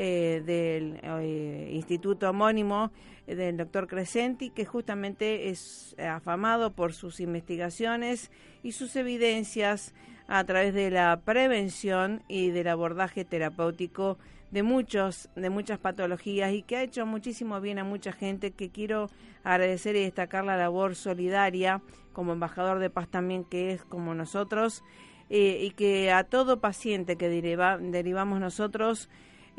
[0.01, 2.93] eh, del eh, instituto homónimo
[3.27, 8.31] eh, del doctor Crescenti, que justamente es afamado por sus investigaciones
[8.63, 9.97] y sus evidencias
[10.29, 14.19] a través de la prevención y del abordaje terapéutico
[14.53, 18.71] de muchos de muchas patologías y que ha hecho muchísimo bien a mucha gente que
[18.71, 19.11] quiero
[19.43, 21.83] agradecer y destacar la labor solidaria
[22.13, 24.85] como embajador de paz también que es como nosotros
[25.29, 29.11] y que a todo paciente que derivamos nosotros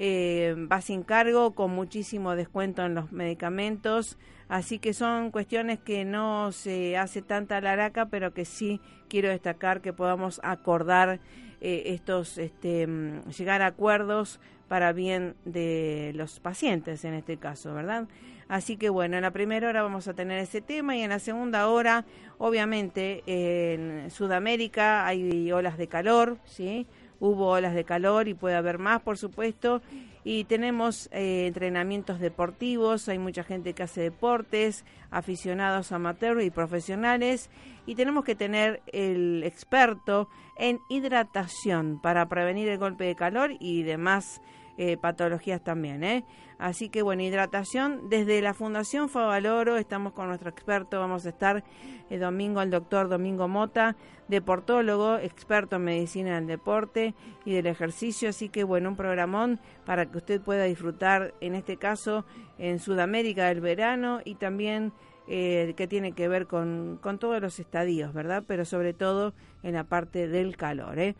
[0.01, 4.17] eh, va sin cargo con muchísimo descuento en los medicamentos.
[4.47, 8.79] Así que son cuestiones que no se hace tanta laraca, pero que sí
[9.09, 11.19] quiero destacar que podamos acordar
[11.59, 14.39] eh, estos, este, mm, llegar a acuerdos
[14.69, 18.07] para bien de los pacientes en este caso, ¿verdad?
[18.47, 21.19] Así que bueno, en la primera hora vamos a tener ese tema y en la
[21.19, 22.05] segunda hora,
[22.37, 26.87] obviamente, en Sudamérica hay olas de calor, ¿sí?
[27.19, 29.81] Hubo olas de calor y puede haber más, por supuesto.
[30.23, 37.49] Y tenemos eh, entrenamientos deportivos, hay mucha gente que hace deportes, aficionados amateurs y profesionales.
[37.85, 43.83] Y tenemos que tener el experto en hidratación para prevenir el golpe de calor y
[43.83, 44.41] demás
[44.81, 46.05] eh, patologías también.
[46.05, 46.23] ¿eh?
[46.57, 51.65] Así que bueno, hidratación desde la Fundación Favaloro, estamos con nuestro experto, vamos a estar
[52.09, 53.97] el domingo el doctor Domingo Mota,
[54.29, 57.13] deportólogo, experto en medicina del deporte
[57.43, 61.75] y del ejercicio, así que bueno, un programón para que usted pueda disfrutar en este
[61.75, 62.23] caso
[62.57, 64.93] en Sudamérica del verano y también
[65.27, 68.45] eh, que tiene que ver con, con todos los estadios, ¿verdad?
[68.47, 71.15] Pero sobre todo en la parte del calor, ¿eh?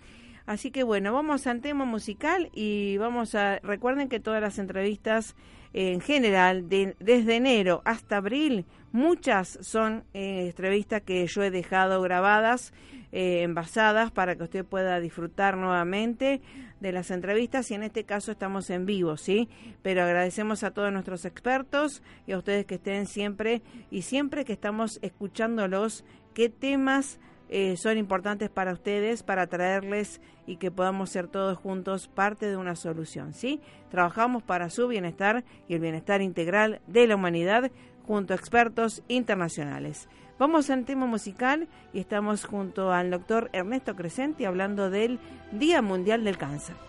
[0.50, 5.36] Así que bueno, vamos al tema musical y vamos a, recuerden que todas las entrevistas
[5.74, 12.74] en general, desde enero hasta abril, muchas son eh, entrevistas que yo he dejado grabadas,
[13.12, 16.42] eh, envasadas, para que usted pueda disfrutar nuevamente
[16.80, 19.50] de las entrevistas y en este caso estamos en vivo, ¿sí?
[19.84, 23.62] Pero agradecemos a todos nuestros expertos y a ustedes que estén siempre
[23.92, 27.20] y siempre que estamos escuchándolos, qué temas
[27.50, 32.58] eh, son importantes para ustedes, para traerles y que podamos ser todos juntos parte de
[32.58, 33.60] una solución, ¿sí?
[33.90, 37.72] Trabajamos para su bienestar y el bienestar integral de la humanidad
[38.06, 40.08] junto a expertos internacionales.
[40.38, 45.20] Vamos al tema musical y estamos junto al doctor Ernesto Crescenti hablando del
[45.52, 46.89] Día Mundial del Cáncer.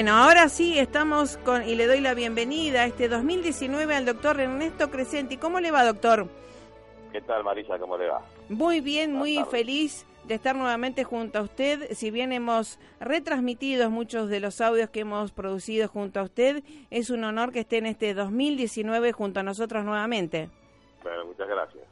[0.00, 4.40] Bueno, ahora sí estamos con y le doy la bienvenida a este 2019 al doctor
[4.40, 5.36] Ernesto Crescenti.
[5.36, 6.26] ¿Cómo le va, doctor?
[7.12, 7.78] ¿Qué tal, Marisa?
[7.78, 8.22] ¿Cómo le va?
[8.48, 11.92] Muy bien, muy feliz de estar nuevamente junto a usted.
[11.92, 17.10] Si bien hemos retransmitido muchos de los audios que hemos producido junto a usted, es
[17.10, 20.48] un honor que esté en este 2019 junto a nosotros nuevamente.
[21.02, 21.84] Bueno, muchas gracias.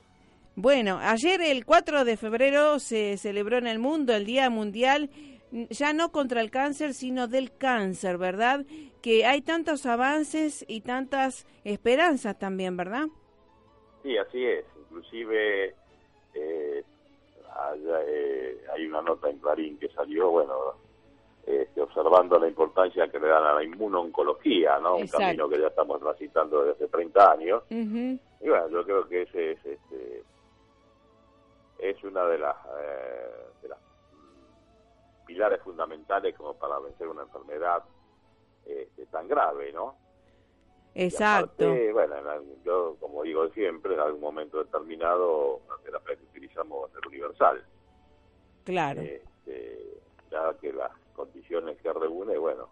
[0.57, 5.11] Bueno, ayer el 4 de febrero se celebró en el mundo el Día Mundial
[5.51, 8.65] ya no contra el cáncer, sino del cáncer, ¿verdad?
[9.03, 13.07] Que hay tantos avances y tantas esperanzas también, ¿verdad?
[14.03, 14.65] Sí, así es.
[14.91, 15.75] Inclusive
[16.35, 16.85] eh,
[17.77, 20.55] eh, hay una nota en Clarín que salió, bueno,
[21.47, 24.97] este, observando la importancia que le dan a la inmunoncología, ¿no?
[24.97, 27.63] Un camino que ya estamos transitando desde hace 30 años.
[27.71, 30.23] Y bueno, yo creo que ese es, este,
[31.79, 33.31] es una de las, eh,
[33.63, 33.79] de las
[35.29, 37.85] pilares fundamentales como para vencer una enfermedad
[38.65, 39.95] este, tan grave, ¿no?
[40.95, 41.69] Exacto.
[41.93, 42.17] bueno,
[42.65, 47.07] yo como digo siempre, en algún momento determinado la terapia que utilizamos va a ser
[47.07, 47.65] universal.
[48.65, 49.03] Claro.
[49.03, 52.71] Este, ya que las condiciones que reúne, bueno,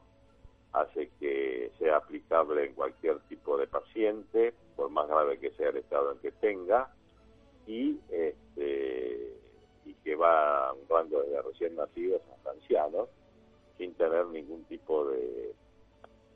[0.73, 5.76] hace que sea aplicable en cualquier tipo de paciente, por más grave que sea el
[5.76, 6.91] estado en que tenga,
[7.67, 9.36] y este,
[9.86, 13.08] y que va un rango de recién nacidos hasta ancianos
[13.78, 15.55] sin tener ningún tipo de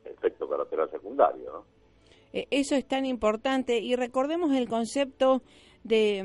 [0.05, 1.53] efecto colateral secundario.
[1.53, 1.65] ¿no?
[2.33, 5.43] E, eso es tan importante y recordemos el concepto
[5.83, 6.23] de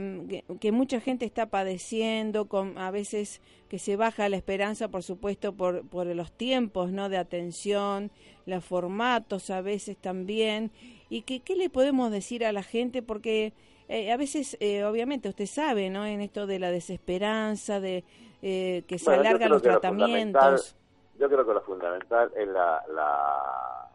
[0.50, 5.04] mm, que, mucha gente está padeciendo, con a veces que se baja la esperanza, por
[5.04, 7.10] supuesto, por, por los tiempos ¿no?
[7.10, 8.12] de atención,
[8.46, 10.72] los formatos a veces también.
[11.10, 13.02] ¿Y que, qué le podemos decir a la gente?
[13.02, 13.54] Porque
[13.88, 16.06] eh, a veces, eh, obviamente, usted sabe, ¿no?
[16.06, 18.04] En esto de la desesperanza, de
[18.42, 20.76] eh, que se alargan los tratamientos.
[21.20, 23.90] Yo creo que lo fundamental es la, la,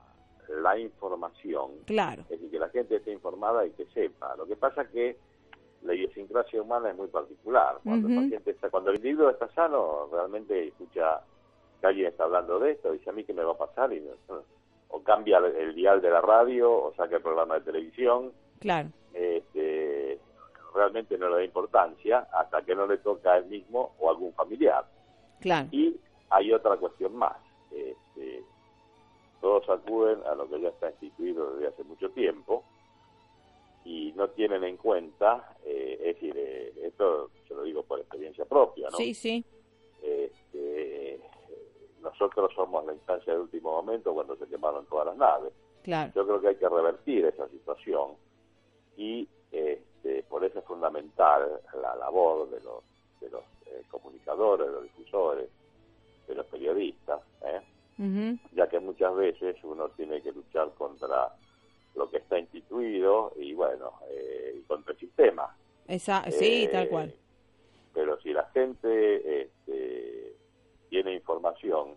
[0.63, 1.73] la, información.
[1.87, 2.23] Claro.
[2.23, 4.35] Es decir, que la gente esté informada y que sepa.
[4.37, 5.17] Lo que pasa que
[5.83, 7.79] la idiosincrasia humana es muy particular.
[7.85, 11.21] Cuando, el paciente está, cuando el individuo está sano, realmente escucha
[11.81, 14.03] que alguien está hablando de esto, dice a mí qué me va a pasar, y
[14.89, 18.33] o cambia el dial de la radio, o saca el programa de televisión.
[18.61, 19.70] Claro este,
[20.75, 24.13] realmente no le da importancia hasta que no le toca a él mismo o a
[24.13, 24.85] algún familiar.
[25.41, 25.69] Claro.
[25.73, 25.99] Y
[26.31, 27.37] hay otra cuestión más.
[27.71, 28.43] Este,
[29.41, 32.65] todos acuden a lo que ya está instituido desde hace mucho tiempo
[33.85, 38.45] y no tienen en cuenta, eh, es decir, eh, esto se lo digo por experiencia
[38.45, 38.97] propia, ¿no?
[38.97, 39.45] Sí, sí.
[40.03, 41.21] Este,
[42.03, 45.53] nosotros somos la instancia de último momento cuando se quemaron todas las naves.
[45.83, 46.13] Claro.
[46.15, 48.13] Yo creo que hay que revertir esa situación
[48.97, 49.27] y
[50.03, 52.83] este, por eso es fundamental la labor de los,
[53.21, 55.49] de los eh, comunicadores, de los difusores,
[56.27, 57.61] de los periodistas, ¿eh?
[58.53, 61.35] ya que muchas veces uno tiene que luchar contra
[61.95, 65.55] lo que está instituido y bueno, eh, contra el sistema.
[65.87, 67.15] Esa, sí, tal cual.
[67.93, 70.35] Pero si la gente este,
[70.89, 71.97] tiene información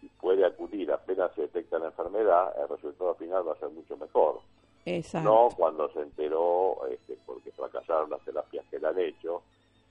[0.00, 3.96] y puede acudir apenas se detecta la enfermedad, el resultado final va a ser mucho
[3.96, 4.40] mejor.
[4.84, 5.28] Exacto.
[5.28, 9.42] No cuando se enteró este, porque fracasaron las terapias que le han hecho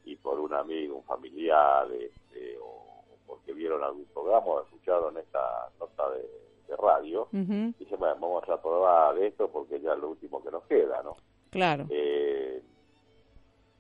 [0.06, 2.82] y por un amigo, un familiar, este, o
[3.28, 6.42] porque vieron algún programa o escucharon esta nota de,
[6.78, 10.64] radio, y dicen, bueno, vamos a probar esto porque ya es lo último que nos
[10.64, 11.18] queda, ¿no?
[11.50, 11.86] Claro.
[11.90, 12.64] Eh,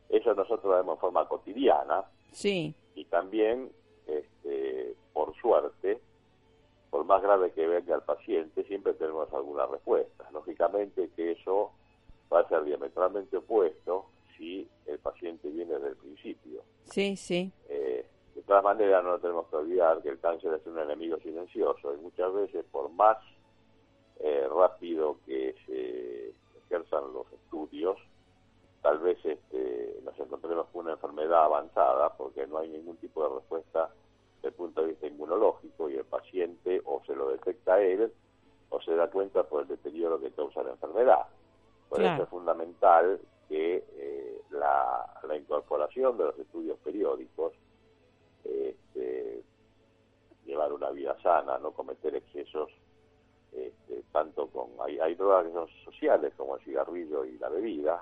[0.09, 2.03] eso nosotros lo vemos en forma cotidiana.
[2.33, 2.75] Sí.
[2.95, 3.71] Y también,
[4.05, 6.01] este, por suerte,
[6.91, 10.29] por más grave que venga el paciente, siempre tenemos alguna respuesta.
[10.31, 11.71] Lógicamente que eso
[12.31, 14.07] va a ser diametralmente opuesto
[14.37, 16.61] si el paciente viene desde el principio.
[16.83, 17.49] Sí, sí.
[17.69, 18.05] Eh,
[18.35, 21.97] de todas maneras, no tenemos que olvidar que el cáncer es un enemigo silencioso y
[21.97, 23.17] muchas veces, por más
[24.19, 26.33] eh, rápido que se
[26.65, 27.97] ejerzan los estudios,
[28.81, 33.35] tal vez este, nos encontremos con una enfermedad avanzada porque no hay ningún tipo de
[33.35, 33.89] respuesta
[34.41, 38.11] desde el punto de vista inmunológico y el paciente o se lo detecta él
[38.69, 41.27] o se da cuenta por el deterioro que causa la enfermedad.
[41.89, 45.07] Por eso es fundamental que eh, la,
[45.37, 47.53] incorporación de los estudios periódicos,
[48.43, 49.43] este,
[50.45, 52.69] llevar una vida sana, no cometer excesos,
[53.51, 58.01] este, tanto con hay, hay drogas que son sociales como el cigarrillo y la bebida,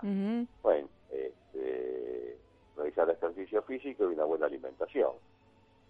[0.62, 2.38] bueno, este,
[2.78, 5.14] realizar ejercicio físico y una buena alimentación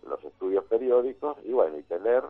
[0.08, 2.24] los estudios periódicos y bueno, y tener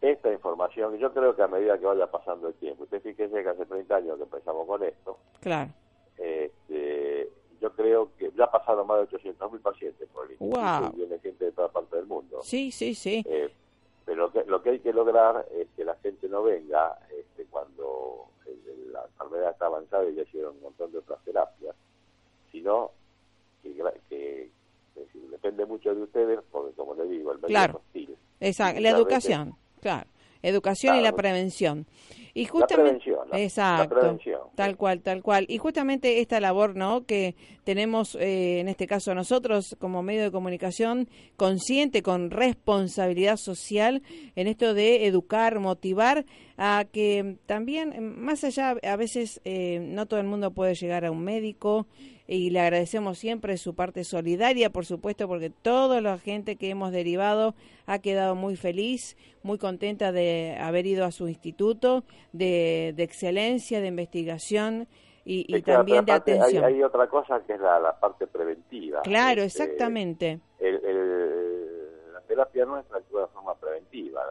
[0.00, 0.94] esta información.
[0.94, 3.66] Y yo creo que a medida que vaya pasando el tiempo, usted fíjese que hace
[3.66, 5.18] 30 años que empezamos con esto.
[5.40, 5.70] Claro.
[6.16, 7.30] Este,
[7.60, 10.92] yo creo que ya pasaron más de 800 mil pacientes por el wow.
[10.92, 12.40] y viene gente de toda parte del mundo.
[12.42, 13.24] Sí, sí, sí.
[13.26, 13.50] Eh,
[14.04, 17.44] pero lo que, lo que hay que lograr es que la gente no venga este,
[17.50, 18.28] cuando
[18.92, 21.76] la enfermedad está avanzada y ya hicieron un montón de otras terapias,
[22.50, 22.92] sino
[23.62, 23.74] que,
[24.08, 24.50] que,
[25.30, 28.16] depende mucho de ustedes porque, como le digo, el medio es hostil.
[28.40, 30.08] Exacto, la educación, claro.
[30.40, 31.86] Educación y la prevención.
[32.32, 34.18] Y justamente, la prevención, exacto,
[34.54, 35.46] tal cual, tal cual.
[35.48, 37.04] Y justamente esta labor, ¿no?
[37.04, 44.02] Que tenemos, eh, en este caso nosotros, como medio de comunicación, consciente, con responsabilidad social,
[44.36, 46.24] en esto de educar, motivar
[46.58, 51.12] a que también, más allá, a veces eh, no todo el mundo puede llegar a
[51.12, 51.86] un médico,
[52.26, 56.92] y le agradecemos siempre su parte solidaria, por supuesto, porque toda la gente que hemos
[56.92, 57.54] derivado
[57.86, 63.86] ha quedado muy feliz, muy contenta de haber ido a su instituto de, excelencia, de
[63.86, 64.88] investigación
[65.24, 66.64] y, también de atención.
[66.64, 69.00] Hay, otra cosa que es la, parte preventiva.
[69.02, 70.40] Claro, este, exactamente.
[70.60, 74.22] la terapia nuestra actúa de forma preventiva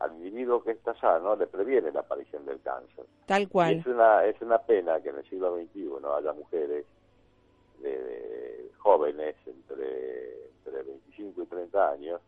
[0.00, 3.04] al individuo que está sano le previene la aparición del cáncer.
[3.26, 3.74] Tal cual.
[3.74, 6.86] es una, es una pena que en el siglo XXI haya mujeres
[7.80, 12.20] de, jóvenes entre, entre 25 y 30 años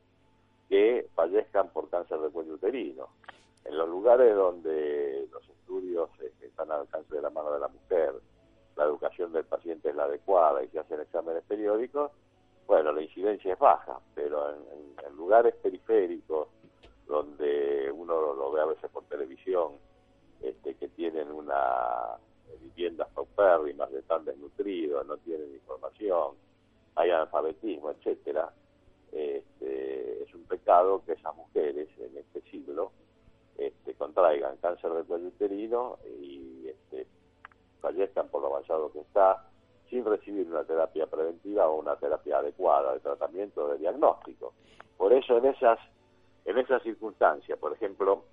[0.69, 3.09] que fallezcan por cáncer de cuello uterino.
[3.65, 7.69] En los lugares donde los estudios este, están al alcance de la mano de la
[7.69, 8.15] mujer,
[8.77, 12.11] la educación del paciente es la adecuada y se hacen exámenes periódicos,
[12.67, 16.49] bueno, la incidencia es baja, pero en lugares periféricos,
[17.13, 19.73] donde uno lo ve a veces por televisión,
[20.41, 22.17] este, que tienen una
[22.63, 26.37] viviendas paupérrimas, están desnutridos, no tienen información,
[26.95, 28.51] hay analfabetismo, etcétera,
[29.13, 32.93] este, es un pecado que esas mujeres en este siglo
[33.59, 37.07] este, contraigan cáncer de cuello uterino y este,
[37.81, 39.51] fallezcan por lo avanzado que está,
[39.91, 44.55] sin recibir una terapia preventiva o una terapia adecuada de tratamiento, de diagnóstico.
[44.97, 45.79] Por eso en esas
[46.45, 48.25] en esas circunstancias, por ejemplo,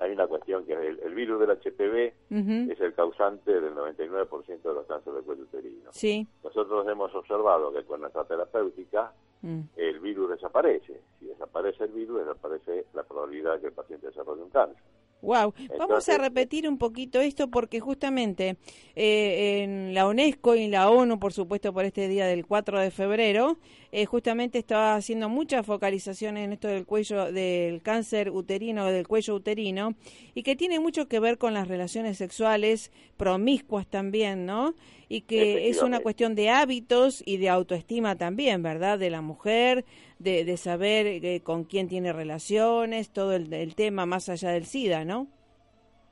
[0.00, 4.74] hay una cuestión que el, el virus del HPV es el causante del 99% de
[4.74, 5.90] los cánceres de cuello uterino.
[5.92, 6.26] Sí.
[6.42, 9.60] Nosotros hemos observado que con nuestra terapéutica mm.
[9.76, 11.02] el virus desaparece.
[11.18, 14.82] Si desaparece el virus, desaparece la probabilidad de que el paciente desarrolle un cáncer.
[15.22, 18.56] Wow, vamos a repetir un poquito esto porque justamente
[18.96, 22.90] eh, en la UNESCO y la ONU, por supuesto, por este día del 4 de
[22.90, 23.58] febrero,
[23.92, 29.34] eh, justamente estaba haciendo muchas focalizaciones en esto del cuello, del cáncer uterino, del cuello
[29.34, 29.94] uterino,
[30.34, 34.74] y que tiene mucho que ver con las relaciones sexuales promiscuas también, ¿no?
[35.08, 38.96] Y que es una cuestión de hábitos y de autoestima también, ¿verdad?
[38.96, 39.84] De la mujer,
[40.20, 45.26] de, saber eh, con quién tiene relaciones, todo el, tema más allá del SIDA, ¿no?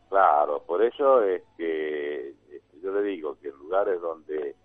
[0.08, 4.56] Claro, por eso es que este, yo le digo que en lugares donde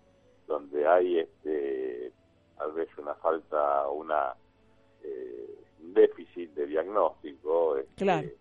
[0.46, 2.12] donde hay este
[2.56, 4.34] tal vez una falta una
[5.02, 8.36] eh, un déficit de diagnóstico este,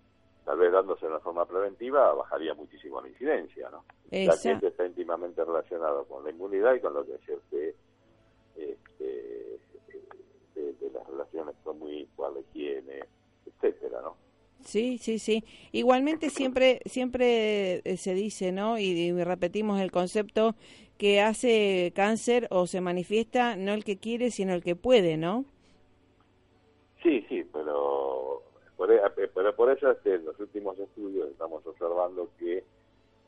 [0.45, 4.85] tal vez dándose de una forma preventiva bajaría muchísimo la incidencia no la gente está
[4.85, 7.75] íntimamente relacionado con la inmunidad y con lo que es este,
[10.55, 13.05] de, las relaciones promiscuas, la higiene,
[13.45, 14.15] etcétera, ¿no?
[14.63, 15.43] Sí, sí, sí.
[15.71, 18.79] Igualmente siempre siempre eh, se dice, ¿no?
[18.79, 20.55] Y, repetimos el concepto
[20.97, 25.45] que hace cáncer o se manifiesta no el que quiere, sino el que puede, ¿no?
[27.01, 28.43] Sí, sí, pero
[28.77, 29.01] por, e,
[29.33, 32.63] pero por eso en los últimos estudios estamos observando que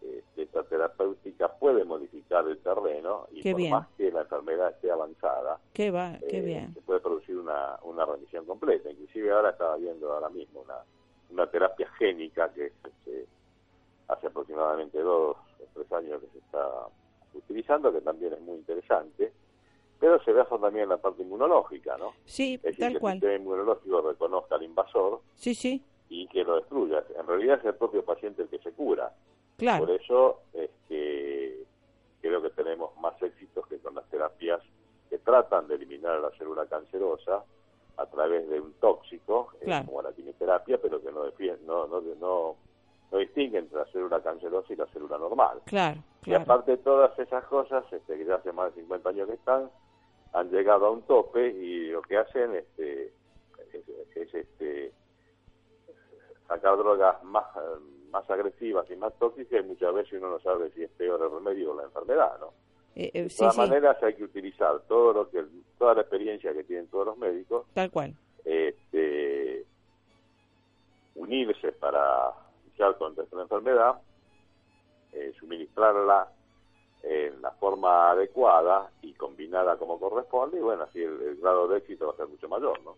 [0.01, 5.60] este, esta terapéutica puede modificar el terreno y por más que la enfermedad esté avanzada,
[5.74, 6.74] qué va, qué eh, bien.
[6.74, 8.89] se puede producir una, una remisión completa.
[8.92, 10.75] Inclusive ahora estaba viendo ahora mismo una,
[11.29, 13.25] una terapia génica que este,
[14.08, 16.88] hace aproximadamente dos o tres años que se está
[17.34, 19.32] utilizando, que también es muy interesante,
[20.00, 22.13] pero se basa también en la parte inmunológica, ¿no?
[22.25, 23.13] Sí, es tal que cual.
[23.15, 25.84] el sistema inmunológico reconozca al invasor sí, sí.
[26.10, 27.03] y que lo destruya.
[27.17, 29.13] En realidad es el propio paciente el que se cura.
[29.58, 29.86] Claro.
[29.86, 31.63] Por eso es que
[32.22, 34.62] creo que tenemos más éxitos que con las terapias
[35.10, 37.44] que tratan de eliminar la célula cancerosa
[37.97, 41.25] a través de un tóxico, eh, como la quimioterapia, pero que no,
[41.65, 42.55] no, no, no,
[43.11, 45.61] no distingue entre la célula cancerosa y la célula normal.
[45.65, 49.27] Claro, Y aparte de todas esas cosas, este, que ya hace más de 50 años
[49.27, 49.69] que están,
[50.33, 53.13] han llegado a un tope y lo que hacen este,
[54.15, 54.91] es, este,
[56.47, 57.45] sacar drogas más
[58.11, 61.31] más agresivas y más tóxicas y muchas veces uno no sabe si es peor el
[61.31, 62.53] remedio o la enfermedad, ¿no?
[62.95, 65.43] Eh, eh, de todas maneras hay que utilizar todo lo que
[65.77, 69.65] toda la experiencia que tienen todos los médicos, tal cual, este,
[71.15, 72.31] unirse para
[72.65, 73.95] luchar contra esta enfermedad,
[75.11, 76.29] eh, suministrarla
[77.03, 82.08] en la forma adecuada y combinada como corresponde y bueno así el grado de éxito
[82.08, 82.95] va a ser mucho mayor, ¿no?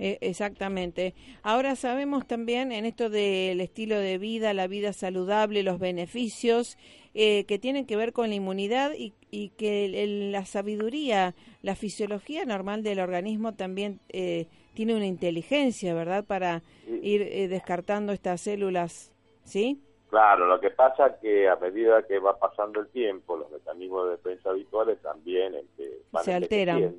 [0.00, 1.14] Eh, exactamente.
[1.42, 6.78] Ahora sabemos también en esto del estilo de vida, la vida saludable, los beneficios
[7.14, 9.88] eh, que tienen que ver con la inmunidad y, y que
[10.32, 16.24] la sabiduría, la fisiología normal del organismo también eh, tiene una inteligencia, ¿verdad?
[16.24, 16.62] Para
[17.02, 19.12] ir descartando estas células,
[19.44, 19.80] ¿sí?
[20.10, 24.06] Claro, lo que pasa es que a medida que va pasando el tiempo, los mecanismos
[24.06, 26.96] de defensa habituales también este, van se alteran.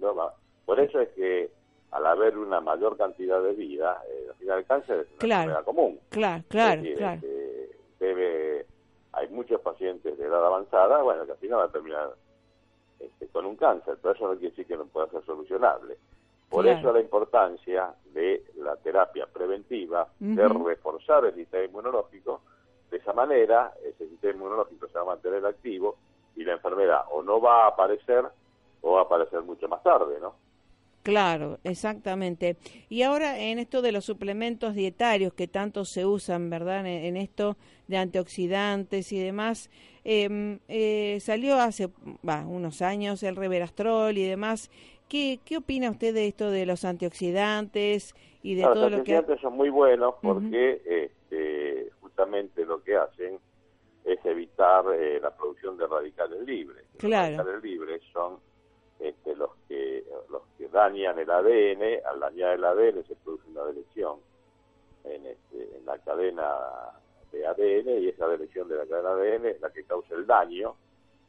[0.66, 1.52] Por eso es que
[1.92, 5.42] al haber una mayor cantidad de vida, eh, al final el cáncer es una claro,
[5.42, 6.00] enfermedad común.
[6.08, 7.16] Claro, claro, claro.
[7.16, 7.70] Este,
[8.00, 8.66] debe,
[9.14, 12.10] hay muchos pacientes de edad avanzada, bueno, que al final van a terminar
[13.00, 15.98] este, con un cáncer, pero eso no quiere decir que no pueda ser solucionable.
[16.50, 22.42] Por eso la importancia de la terapia preventiva, de reforzar el sistema inmunológico,
[22.90, 25.96] de esa manera ese sistema inmunológico se va a mantener activo
[26.36, 28.26] y la enfermedad o no va a aparecer
[28.82, 30.36] o va a aparecer mucho más tarde, ¿no?
[31.04, 32.58] Claro, exactamente.
[32.90, 36.86] Y ahora en esto de los suplementos dietarios que tanto se usan, ¿verdad?
[36.86, 39.72] En, esto de antioxidantes y demás,
[40.04, 41.90] em, eh, salió hace
[42.24, 44.70] unos años el reverastrol y demás.
[45.10, 49.14] ¿Qué, ¿Qué opina usted de esto de los antioxidantes y de todo lo que...
[49.14, 53.40] Los antioxidantes son muy buenos porque este, justamente lo que hacen
[54.06, 56.86] es evitar eh, la producción de radicales libres.
[56.98, 57.38] Claro.
[57.38, 58.51] Los radicales libres son
[59.02, 63.66] este, los que los que dañan el ADN, al dañar el ADN se produce una
[63.66, 64.20] delección
[65.04, 66.48] en, este, en la cadena
[67.32, 70.28] de ADN y esa delección de la cadena de ADN es la que causa el
[70.28, 70.76] daño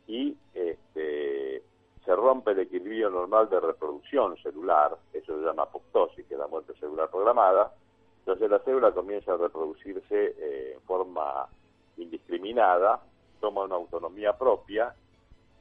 [0.06, 1.62] y este,
[2.04, 6.48] se rompe el equilibrio normal de reproducción celular, eso se llama apoptosis, que es la
[6.48, 7.72] muerte celular programada,
[8.18, 11.48] entonces la célula comienza a reproducirse eh, en forma
[11.96, 13.00] indiscriminada,
[13.40, 14.94] toma una autonomía propia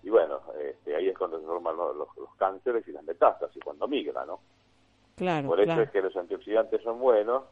[0.04, 3.88] y bueno, este, ahí es cuando se forman los, los, cánceres y las metástasis, cuando
[3.88, 4.40] migra, ¿no?
[5.16, 7.44] Claro, Por eso es que los antioxidantes son buenos.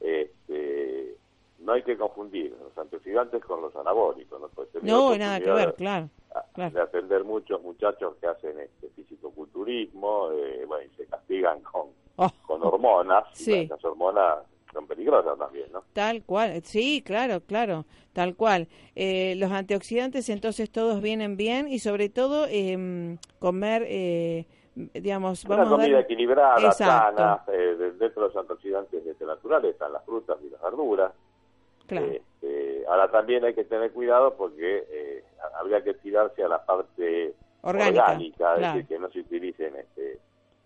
[0.00, 1.16] Este,
[1.60, 4.38] no hay que confundir los antioxidantes con los anabólicos.
[4.38, 6.10] No, pues, no nada que ver, claro,
[6.54, 12.30] De atender muchos muchachos que hacen este fisicoculturismo, eh, bueno, y se castigan con, oh.
[12.46, 13.24] con hormonas.
[13.32, 13.60] Sí.
[13.60, 14.40] Y esas hormonas
[14.76, 15.82] son peligrosas también, ¿no?
[15.94, 18.68] Tal cual, sí, claro, claro, tal cual.
[18.94, 25.68] Eh, los antioxidantes entonces todos vienen bien y sobre todo eh, comer, eh, digamos, vamos
[25.68, 30.50] Una comida equilibrada, sana, eh, dentro de los antioxidantes este, naturales están las frutas y
[30.50, 31.12] las verduras.
[31.86, 32.06] Claro.
[32.06, 35.24] Este, ahora también hay que tener cuidado porque eh,
[35.58, 40.18] habría que tirarse a la parte orgánica, orgánica es decir, que no se utilicen este,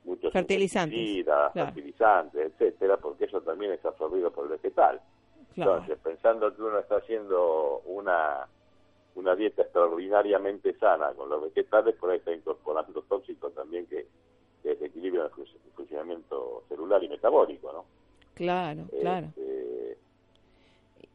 [0.05, 5.01] muchos fertilizantes, insecticidas, fertilizantes, etcétera, porque eso también es absorbido por el vegetal.
[5.57, 8.47] Entonces, pensando que uno está haciendo una
[9.15, 14.07] una dieta extraordinariamente sana con los vegetales, por ahí está incorporando tóxicos también que,
[14.63, 17.85] que desequilibran el funcionamiento celular y metabólico, ¿no?
[18.35, 19.27] Claro, claro.
[19.27, 19.99] Este,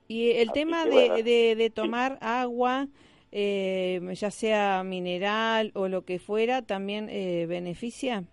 [0.07, 2.87] y el tema de, de, tomar agua,
[3.31, 8.23] eh, ya sea mineral o lo que fuera, también eh, beneficia.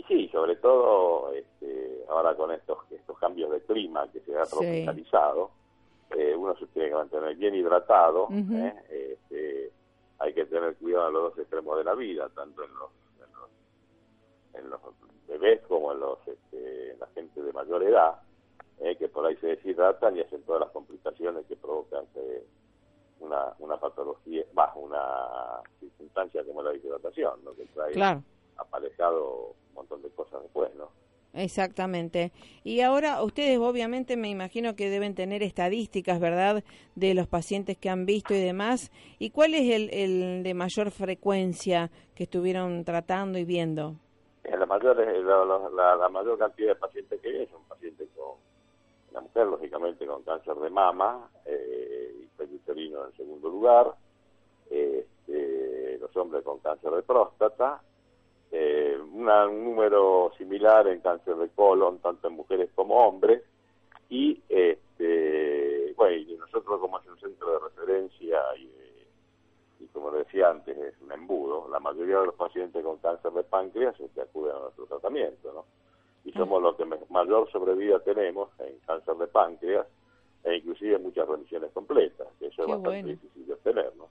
[0.00, 4.44] Y sí, sobre todo este, ahora con estos estos cambios de clima que se ha
[4.46, 5.50] tropicalizado,
[6.16, 8.28] eh, uno se tiene que mantener bien hidratado,
[8.88, 9.70] este,
[10.18, 12.90] hay que tener cuidado en los dos extremos de la vida, tanto en los,
[14.54, 14.80] en los,
[15.28, 18.22] bebés como en los este, la gente de mayor edad,
[18.98, 22.06] que por ahí se deshidratan y hacen todas las complicaciones que provocan
[23.18, 27.54] una, una patología, bajo una circunstancia como la deshidratación, ¿no?
[27.54, 28.22] que trae
[28.60, 30.88] aparejado un montón de cosas después, ¿no?
[31.32, 32.32] Exactamente.
[32.64, 36.64] Y ahora ustedes obviamente me imagino que deben tener estadísticas, ¿verdad?,
[36.96, 38.90] de los pacientes que han visto y demás.
[39.18, 43.94] ¿Y cuál es el, el de mayor frecuencia que estuvieron tratando y viendo?
[44.42, 48.34] La mayor, la, la, mayor cantidad de pacientes que hay son pacientes con,
[49.12, 51.80] la mujer lógicamente con cáncer de mama, eh,
[52.38, 53.94] uterino en segundo lugar,
[54.70, 57.80] este, los hombres con cáncer de próstata,
[58.52, 59.24] eh, un
[59.64, 63.42] número similar en cáncer de colon, tanto en mujeres como hombres,
[64.08, 68.70] y este, bueno, y nosotros como es un centro de referencia y,
[69.92, 73.98] como decía antes, es un embudo, la mayoría de los pacientes con cáncer de páncreas
[74.00, 75.64] es que acuden a nuestro tratamiento, ¿no?
[76.24, 79.86] Y somos los que mayor sobrevida tenemos en cáncer de páncreas,
[80.44, 84.08] e inclusive muchas remisiones completas, que eso es bastante difícil de obtener, ¿no?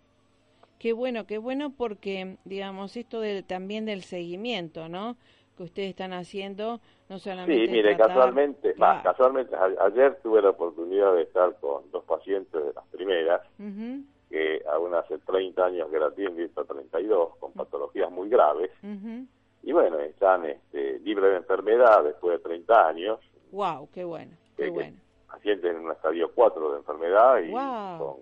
[0.79, 5.17] Qué bueno, qué bueno porque, digamos, esto del, también del seguimiento, ¿no?
[5.57, 7.65] Que ustedes están haciendo, no solamente...
[7.65, 12.85] Sí, mire, casualmente, casualmente, ayer tuve la oportunidad de estar con dos pacientes de las
[12.87, 13.41] primeras,
[14.29, 18.71] que aún hace 30 años que la tienen, y 32, con patologías muy graves,
[19.63, 23.19] y bueno, están este, libres de enfermedad después de 30 años.
[23.51, 23.89] ¡Wow!
[23.93, 24.31] ¡Qué bueno!
[24.55, 24.95] ¡Qué bueno!
[25.29, 28.17] pacientes en un estadio 4 de enfermedad y con,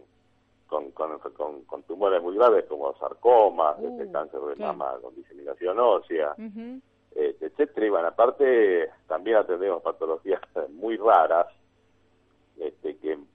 [0.68, 6.36] con, tumores muy graves como sarcomas, este uh, cáncer de mama con diseminación ósea,
[7.16, 7.86] este, etcétera.
[7.86, 11.48] Y bueno, aparte también atendemos patologías muy raras,
[12.60, 13.28] este, que en,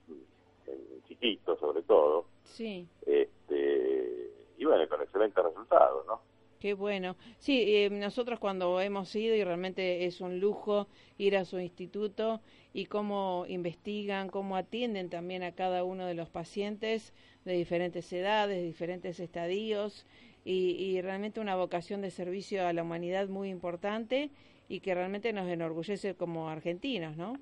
[1.08, 2.26] chiquitos sobre todo.
[2.44, 2.86] Sí.
[3.06, 6.20] Este, y bueno, con excelentes resultados, ¿no?
[6.62, 7.16] Qué bueno.
[7.38, 10.86] Sí, eh, nosotros cuando hemos ido y realmente es un lujo
[11.18, 12.40] ir a su instituto
[12.72, 18.62] y cómo investigan, cómo atienden también a cada uno de los pacientes de diferentes edades,
[18.62, 20.06] diferentes estadios
[20.44, 24.30] y, realmente una vocación de servicio a la humanidad muy importante
[24.68, 27.32] y que realmente nos enorgullece como argentinos, ¿no?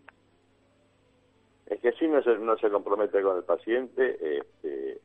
[1.67, 4.99] Es que si no se, no se compromete con el paciente, este,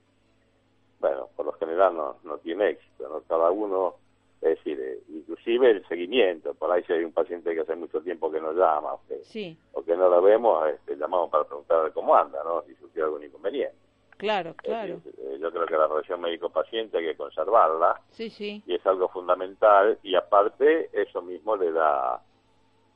[1.02, 3.20] bueno, por lo general no, no tiene éxito, ¿no?
[3.28, 4.05] Cada uno
[4.42, 8.02] es decir, eh, inclusive el seguimiento, por ahí si hay un paciente que hace mucho
[8.02, 12.44] tiempo que nos llama o que, no lo vemos, este, llamamos para preguntar cómo anda,
[12.44, 12.64] ¿no?
[12.64, 13.76] si surgió algún inconveniente.
[14.18, 15.02] Claro, claro.
[15.06, 18.02] Eh, yo creo que la relación médico-paciente hay que conservarla.
[18.12, 18.64] Sí, sí.
[18.66, 22.22] Y es algo fundamental y aparte eso mismo le da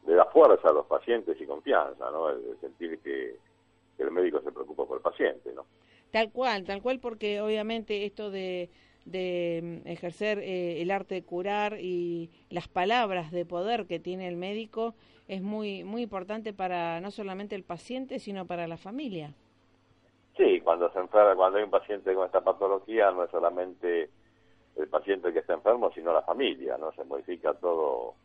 [0.08, 2.30] le da fuerza a los pacientes y confianza, ¿no?
[2.30, 3.36] El, sentir que,
[3.97, 5.65] que el médico se preocupa por el paciente, ¿no?
[6.12, 8.69] Tal cual, tal cual, porque obviamente esto de
[9.12, 14.28] de mm, ejercer eh, el arte de curar y las palabras de poder que tiene
[14.28, 14.95] el médico
[15.28, 19.34] es muy muy importante para no solamente el paciente sino para la familia.
[20.38, 24.10] Sí, cuando se enferma, cuando hay un paciente con esta patología no es solamente
[24.78, 28.15] el paciente que está enfermo sino la familia, no se modifica todo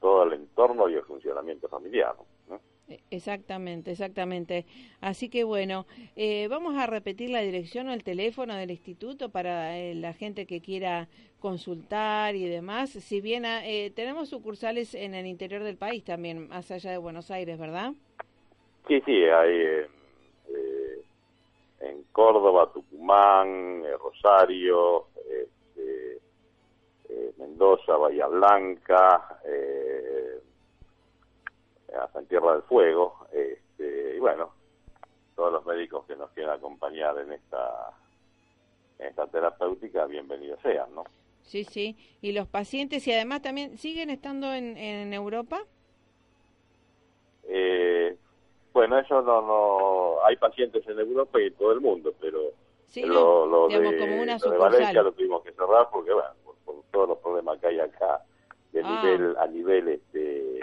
[0.00, 2.14] todo el entorno y el funcionamiento familiar.
[2.48, 2.60] ¿no?
[3.10, 4.64] Exactamente, exactamente.
[5.00, 9.76] Así que bueno, eh, vamos a repetir la dirección o el teléfono del instituto para
[9.76, 11.08] eh, la gente que quiera
[11.40, 12.90] consultar y demás.
[12.90, 16.98] Si bien ah, eh, tenemos sucursales en el interior del país también, más allá de
[16.98, 17.92] Buenos Aires, ¿verdad?
[18.86, 19.86] Sí, sí, hay
[21.80, 26.20] en Córdoba, Tucumán, Rosario, este,
[27.36, 29.40] Mendoza, Bahía Blanca.
[29.44, 29.85] Eh,
[32.02, 34.52] hasta en Tierra del Fuego, este, y bueno,
[35.34, 37.90] todos los médicos que nos quieran acompañar en esta,
[38.98, 41.04] en esta terapéutica, bienvenidos sean, ¿no?
[41.42, 45.60] Sí, sí, y los pacientes, y además también, ¿siguen estando en, en Europa?
[47.44, 48.16] Eh,
[48.72, 52.40] bueno, eso no, no, hay pacientes en Europa y en todo el mundo, pero
[52.86, 56.30] sí, lo, de, Valencia lo tuvimos que cerrar porque, bueno,
[56.64, 58.22] por, todos los problemas que hay acá a
[58.82, 59.02] Ah.
[59.02, 60.60] nivel, a nivel este,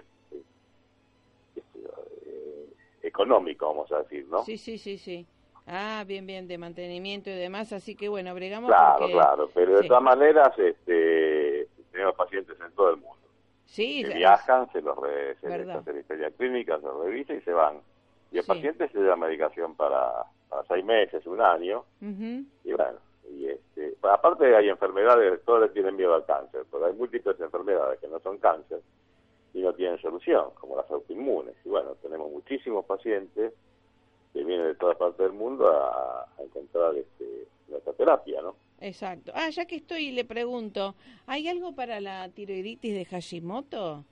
[3.03, 4.43] económico, vamos a decir, ¿no?
[4.43, 5.25] Sí, sí, sí, sí.
[5.67, 9.13] Ah, bien, bien, de mantenimiento y demás, así que bueno, bregamos claro, porque...
[9.13, 13.17] claro, pero de todas maneras este, tenemos pacientes en todo el mundo.
[13.65, 17.41] Sí, ya- viajan, se los re, se hace la historia clínica, se los revisa y
[17.41, 17.81] se van.
[18.31, 18.47] Y el Sí.
[18.47, 20.11] paciente se da medicación para,
[20.49, 22.43] para seis meses, un año, Ujú.
[22.65, 26.93] y bueno, y este, aparte hay enfermedades, todos le tienen miedo al cáncer, pero hay
[26.93, 28.81] múltiples enfermedades que no son cáncer
[29.53, 31.55] y no tienen solución, como las autoinmunes.
[31.65, 33.53] Y bueno, tenemos muchísimos pacientes
[34.33, 38.55] que vienen de todas partes del mundo a, a encontrar este, nuestra terapia, ¿no?
[38.81, 39.31] Exacto.
[39.35, 40.95] Ah, ya que estoy, le pregunto,
[41.27, 44.03] ¿hay algo para la tiroiditis de Hashimoto?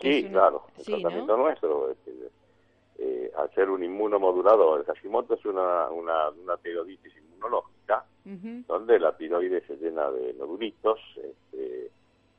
[0.00, 0.98] Sí, claro, el Sí, ¿no?
[1.00, 2.12] tratamiento nuestro, este,
[2.98, 8.04] eh, al ser un inmunomodulador, el Hashimoto es una, una, una tiroiditis inmunológica,
[8.66, 11.90] donde la tiroides se llena de nodulitos, este,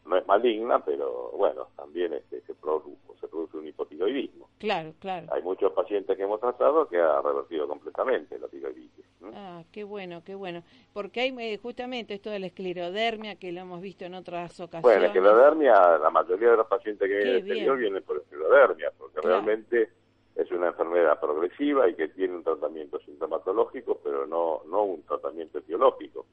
[0.08, 4.50] no es maligna, pero bueno, también este, se, produjo, se produce un hipotiroidismo.
[4.58, 5.28] Claro, claro.
[5.32, 9.06] Hay muchos pacientes que hemos tratado que ha revertido completamente la tiroiditis.
[9.34, 10.64] Ah, qué bueno, qué bueno.
[10.94, 14.84] Porque hay eh, justamente esto de la esclerodermia que lo hemos visto en otras ocasiones.
[14.84, 18.92] Bueno, la esclerodermia, la mayoría de los pacientes que vienen del exterior vienen por esclerodermia,
[18.98, 19.42] porque Claro.
[19.42, 19.90] realmente
[20.36, 25.58] es una enfermedad progresiva y que tiene un tratamiento sintomatológico, pero no, no un tratamiento
[25.58, 26.26] etiológico.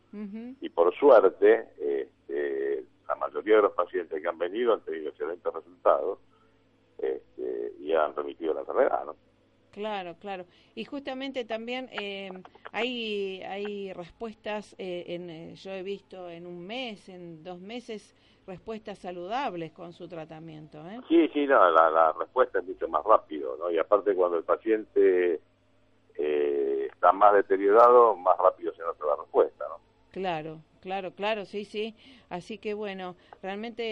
[0.61, 5.53] Y por suerte, este, la mayoría de los pacientes que han venido han tenido excelentes
[5.53, 6.19] resultados
[6.99, 9.17] este, y han remitido la enfermedad, ¿no?
[9.71, 10.45] Claro, claro.
[10.77, 12.31] Y justamente también eh,
[12.71, 18.15] hay, hay respuestas, eh, en, eh, yo he visto en un mes, en dos meses,
[18.47, 20.79] respuestas saludables con su tratamiento.
[20.87, 21.01] ¿eh?
[21.09, 23.71] Sí, sí, no, la, la respuesta es mucho más rápido, ¿no?
[23.71, 25.41] Y aparte cuando el paciente
[26.17, 29.81] eh, está más deteriorado, más rápido se nota la respuesta, ¿no?
[30.13, 31.95] Claro, claro, claro, sí, sí.
[32.29, 33.83] Así que bueno, realmente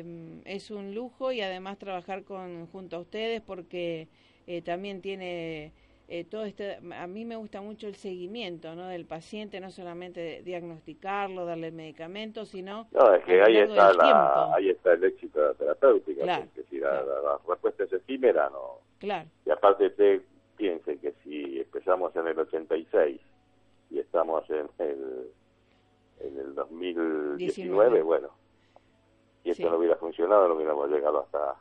[0.00, 4.08] eh, es un lujo y además trabajar con junto a ustedes porque
[4.46, 5.72] eh, también tiene
[6.08, 6.78] eh, todo este.
[6.94, 8.86] A mí me gusta mucho el seguimiento, ¿no?
[8.86, 14.70] Del paciente, no solamente diagnosticarlo, darle medicamentos, sino No, es que ahí está, la, ahí
[14.70, 17.06] está el éxito de la terapéutica, Claro, porque si la, claro.
[17.22, 18.78] la- la respuesta es efímera, no.
[18.98, 20.22] Claro, Y aparte usted
[20.56, 23.20] piense que si empezamos en el 86
[23.90, 25.30] y estamos en el,
[26.20, 28.02] en el 2019, 19.
[28.02, 28.28] bueno,
[29.42, 29.68] si esto Sí.
[29.70, 31.52] no hubiera funcionado, no hubiéramos llegado hasta,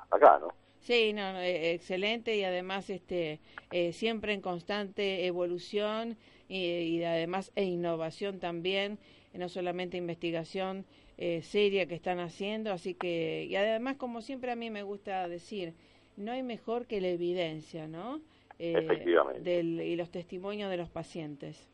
[0.00, 0.48] hasta acá, ¿no?
[0.80, 3.40] Sí, no, no, eh, excelente y además este
[3.72, 6.16] eh, siempre en constante evolución
[6.48, 8.98] y, y además e innovación también,
[9.34, 10.84] no solamente investigación
[11.18, 15.28] eh, seria que están haciendo, así que y además como siempre a mí me gusta
[15.28, 15.74] decir,
[16.16, 18.20] no hay mejor que la evidencia, ¿no?
[18.58, 19.42] Eh, Efectivamente.
[19.42, 21.68] del- y los testimonios de los pacientes.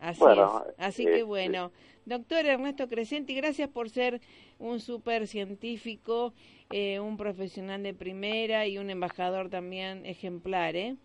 [0.00, 0.74] Así Bueno, es.
[0.78, 1.70] Así que bueno,
[2.06, 4.20] doctor Ernesto Crescenti, gracias por ser
[4.58, 6.32] un súper científico,
[6.70, 10.96] eh, un profesional de primera y un embajador también ejemplar, ¿eh?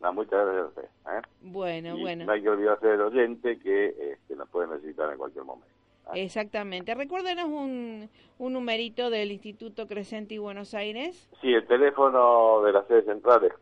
[0.00, 0.82] No, muchas gracias a usted.
[0.84, 1.22] ¿eh?
[1.42, 2.24] Bueno, Y bueno.
[2.26, 5.66] No hay que olvidarse del oyente que este, nos puede necesitar en cualquier momento.
[6.14, 6.22] ¿eh?
[6.22, 6.94] Exactamente.
[6.94, 11.28] Recuérdenos un, un numerito del Instituto Crescenti Buenos Aires.
[11.40, 13.52] Sí, el teléfono de la sede central es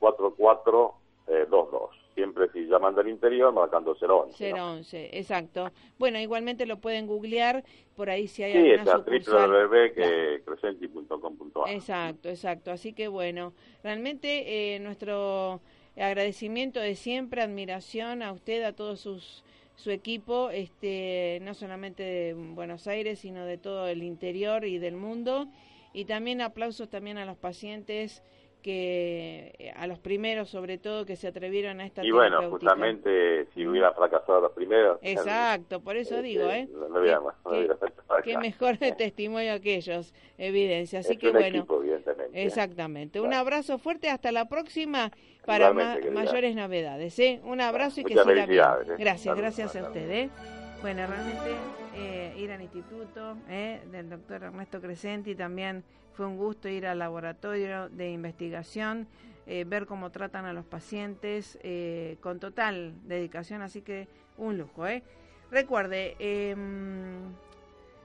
[0.00, 1.90] 4866-4422.
[2.14, 4.52] Siempre si llaman del interior, marcando 011.
[4.52, 4.72] ¿no?
[4.74, 5.72] 011, exacto.
[5.98, 7.64] Bueno, igualmente lo pueden googlear,
[7.96, 9.50] por ahí si hay Sí, alguna está sucursal.
[9.50, 11.72] www.crescenti.com.ar.
[11.72, 12.70] Exacto, exacto.
[12.70, 15.60] Así que bueno, realmente eh, nuestro
[15.96, 19.42] agradecimiento de siempre, admiración a usted, a todos sus
[19.76, 24.94] su equipo, este, no solamente de Buenos Aires, sino de todo el interior y del
[24.94, 25.48] mundo.
[25.92, 28.22] Y también aplausos también a los pacientes
[28.64, 33.46] que eh, a los primeros sobre todo que se atrevieron a esta Y bueno, justamente
[33.54, 34.98] si hubiera fracasado los primeros.
[35.02, 36.66] Exacto, por eso este, digo, ¿eh?
[36.72, 37.76] No, no hubiera, no Qué- hubiera
[38.24, 41.00] Qué mejor testimonio que ellos, evidencia.
[41.00, 41.46] Así es que un bueno.
[41.58, 42.42] equipo, evidentemente.
[42.42, 43.20] Exactamente.
[43.20, 44.08] Un abrazo fuerte.
[44.08, 45.10] Hasta la próxima
[45.44, 46.24] para ma- Igualmente, querida.
[46.24, 47.18] mayores novedades.
[47.18, 47.40] ¿eh?
[47.44, 48.50] Un abrazo y que siga bien.
[48.50, 48.94] ¿eh?
[48.98, 50.10] Gracias, gracias a buenas usted.
[50.10, 50.30] ¿eh?
[50.84, 51.56] Bueno, realmente
[51.94, 53.80] eh, ir al instituto ¿eh?
[53.90, 59.08] del doctor Ernesto Crescenti también fue un gusto ir al laboratorio de investigación,
[59.46, 64.86] eh, ver cómo tratan a los pacientes eh, con total dedicación, así que un lujo.
[64.86, 65.02] ¿eh?
[65.50, 67.32] Recuerde, em,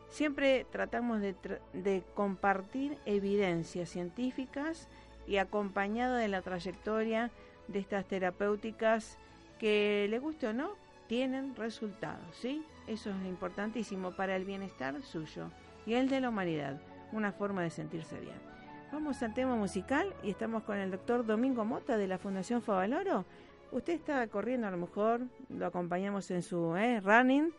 [0.10, 1.36] Siempre tratamos de,
[1.74, 4.88] de compartir evidencias científicas
[5.28, 7.30] y acompañado de la trayectoria
[7.68, 9.18] de estas terapéuticas
[9.60, 10.78] que, le guste o no,
[11.10, 12.64] tienen resultados, ¿sí?
[12.88, 15.50] Eso es importantísimo para el bienestar suyo
[15.88, 16.80] y el de la humanidad,
[17.12, 18.38] una forma de sentirse bien.
[18.92, 23.26] Vamos al tema musical y estamos con el doctor Domingo Mota de la Fundación Favaloro.
[23.72, 27.52] Usted está corriendo a lo mejor, lo acompañamos en su eh, running,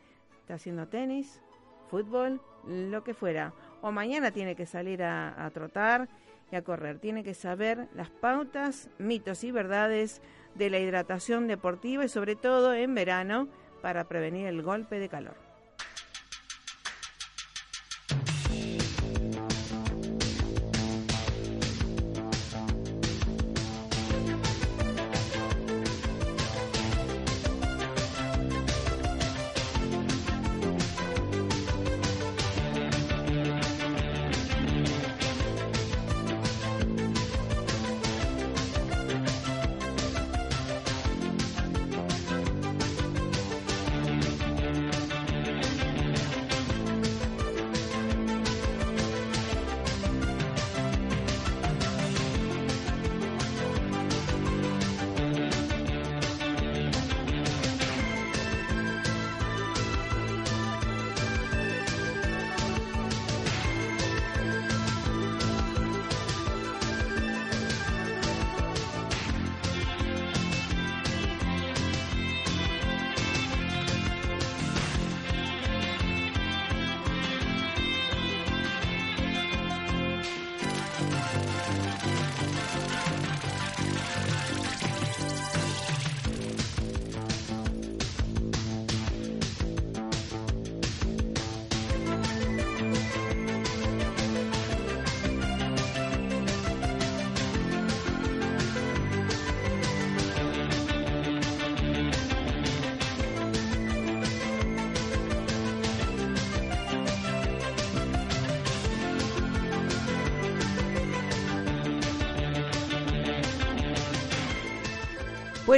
[0.43, 1.41] está haciendo tenis,
[1.89, 3.53] fútbol, lo que fuera.
[3.83, 6.09] O mañana tiene que salir a, a trotar
[6.51, 6.99] y a correr.
[6.99, 10.21] Tiene que saber las pautas, mitos y verdades
[10.55, 13.49] de la hidratación deportiva y sobre todo en verano
[13.83, 15.50] para prevenir el golpe de calor.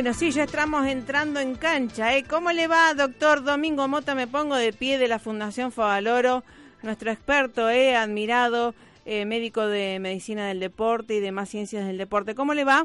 [0.03, 2.17] Bueno, sí, ya estamos entrando en cancha.
[2.17, 2.25] ¿eh?
[2.29, 4.17] ¿Cómo le va, doctor Domingo Mota?
[4.17, 6.43] Me pongo de pie de la Fundación Favaloro,
[6.83, 7.95] nuestro experto, ¿eh?
[7.95, 8.75] admirado,
[9.07, 12.35] eh, médico de medicina del deporte y demás ciencias del deporte.
[12.35, 12.85] ¿Cómo le va?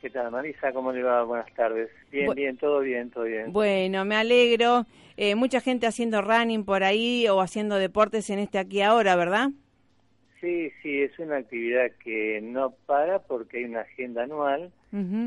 [0.00, 0.72] ¿Qué tal, Marisa?
[0.72, 1.24] ¿Cómo le va?
[1.24, 1.90] Buenas tardes.
[2.12, 3.52] Bien, bien, todo bien, todo bien.
[3.52, 4.86] Bueno, me alegro.
[5.16, 9.48] Eh, mucha gente haciendo running por ahí o haciendo deportes en este aquí ahora, ¿verdad?
[10.40, 14.72] Sí, sí, es una actividad que no para porque hay una agenda anual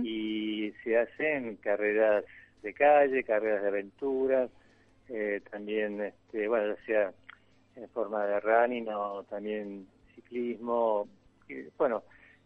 [0.03, 2.25] y se hacen carreras
[2.63, 4.49] de calle, carreras de aventuras,
[5.09, 7.13] eh, también, este, bueno, ya sea
[7.75, 11.07] en forma de running o también ciclismo.
[11.77, 12.03] bueno,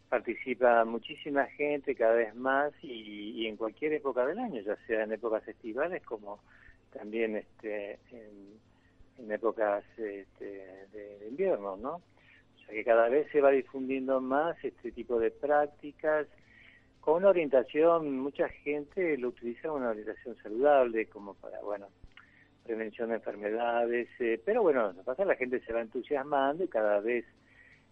[0.10, 5.14] participa muchísima gente cada vez más y, en cualquier época del año, ya sea en
[5.14, 6.40] épocas estivales como
[6.92, 10.46] también este, en, épocas este,
[10.92, 12.02] de invierno, ¿no?
[12.70, 16.28] Que cada vez se va difundiendo más este tipo de prácticas
[17.08, 21.88] con una orientación, mucha gente lo utiliza una orientación saludable, como para, bueno,
[22.66, 27.00] prevención de enfermedades, eh, pero bueno, lo pasa la gente se va entusiasmando y cada
[27.00, 27.24] vez,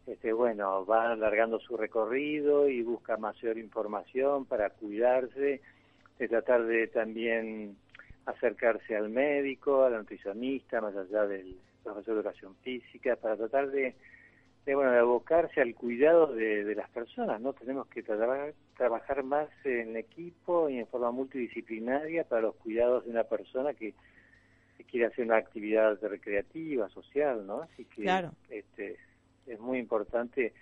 [0.06, 5.62] este, bueno, va alargando su recorrido y busca mayor información para cuidarse,
[6.20, 7.78] de tratar de también
[8.26, 13.96] acercarse al médico, al nutricionista, más allá del profesor de educación física, para tratar de
[14.66, 19.96] de bueno de abocarse al cuidado de, las personas no tenemos que trabajar más en
[19.96, 23.94] equipo y en forma multidisciplinaria para los cuidados de una persona que,
[24.90, 28.06] quiere hacer una actividad recreativa social no así que
[28.50, 28.98] este
[29.48, 30.54] es muy importante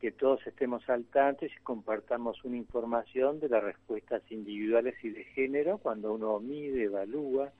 [0.00, 5.24] que todos estemos al tanto y compartamos una información de las respuestas individuales y de
[5.24, 7.52] género cuando uno mide evalúa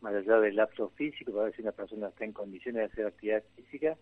[0.00, 3.06] más allá del lapso físico para ver si una persona está en condiciones de hacer
[3.06, 3.96] actividad física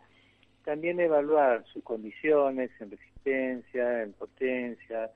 [0.65, 5.11] también evaluar sus condiciones en resistencia, en potencia,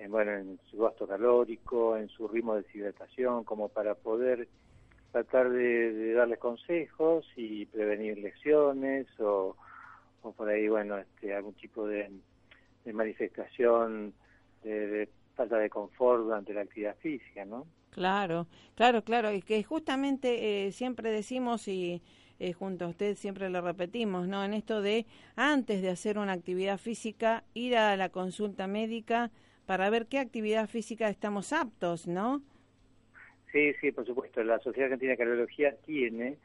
[0.00, 4.48] en, bueno, en su gasto calórico, en su ritmo de deshidratación, como para poder
[5.12, 9.56] tratar de, darles consejos y prevenir lesiones o,
[10.36, 12.10] por ahí, bueno, este, algún tipo de,
[12.92, 14.14] manifestación
[14.62, 17.66] de, falta de confort durante la actividad física, ¿no?
[17.90, 22.02] Claro, claro, claro, y que justamente eh, siempre decimos y
[22.40, 24.44] eh, junto a usted siempre lo repetimos, ¿no?
[24.44, 29.30] En esto de antes de hacer una actividad física, ir a la consulta médica
[29.66, 32.40] para ver qué actividad física estamos aptos, ¿no?
[33.50, 34.44] Sí, sí, por supuesto.
[34.44, 36.36] La Sociedad Argentina de Cardiología tiene,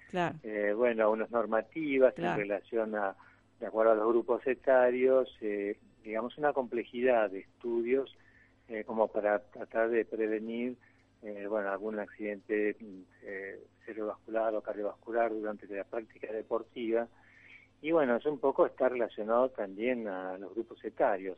[0.43, 3.15] eh, bueno, unas normativas en relación a,
[3.59, 8.15] de acuerdo a los grupos etarios, eh, digamos, una complejidad de estudios
[8.87, 10.75] como para tratar de prevenir
[11.23, 12.75] eh, bueno, algún accidente
[13.23, 17.07] eh, cerebrovascular o cardiovascular durante la práctica deportiva.
[17.81, 21.37] Y bueno, eso un poco está relacionado también a los grupos etarios.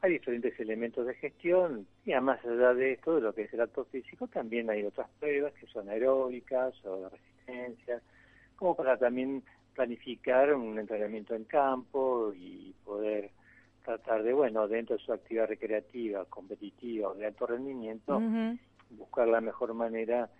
[0.00, 3.60] hay diferentes elementos de gestión y además allá de esto, de lo que es el
[3.60, 8.02] acto físico, también hay otras pruebas que son aeróbicas o de resistencia,
[8.56, 9.42] como para también
[9.74, 13.30] planificar un entrenamiento en campo y poder
[13.84, 18.20] tratar de, bueno, dentro de su actividad recreativa, competitiva o de alto rendimiento,
[18.90, 20.30] buscar la mejor manera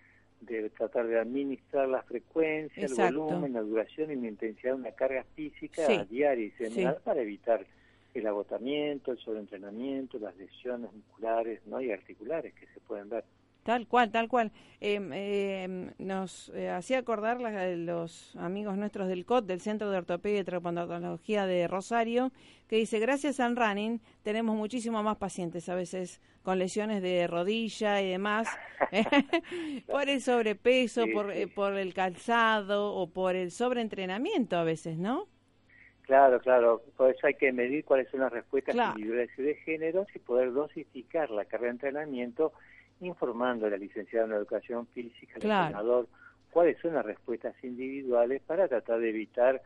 [0.41, 4.91] de tratar de administrar la frecuencia, el volumen, la duración y la intensidad de una
[4.91, 7.65] carga física diaria y semanal para evitar
[8.13, 11.81] el agotamiento, el sobreentrenamiento, las lesiones musculares ¿no?
[11.81, 13.23] y articulares que se pueden ver.
[13.65, 14.51] Tal cual, tal cual.
[14.79, 20.41] Em, em, nos eh, hacía acordar los amigos nuestros del COT, del Centro de Ortopedia
[20.41, 22.31] y Traumatología de Rosario,
[22.67, 28.03] que dice, gracias al running tenemos muchísimo más pacientes, a veces con lesiones de rodilla
[28.03, 28.47] y demás,
[29.87, 35.27] por el sobrepeso, por, eh, por el calzado o por el sobreentrenamiento a veces, ¿no?
[36.03, 36.83] Claro, claro.
[36.95, 40.53] Por eso hay que medir cuáles son las respuestas individuales y de género y poder
[40.53, 42.53] dosificar la carga de entrenamiento
[43.01, 46.07] informando a la licenciada en educación física, al entrenador,
[46.51, 49.61] cuáles son las respuestas individuales para tratar de evitar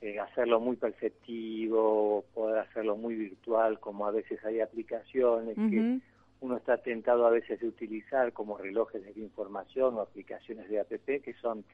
[0.00, 6.00] eh, hacerlo muy perceptivo, poder hacerlo muy virtual, como a veces hay aplicaciones que
[6.40, 11.22] uno está tentado a veces de utilizar como relojes de información o aplicaciones de APP
[11.22, 11.64] que son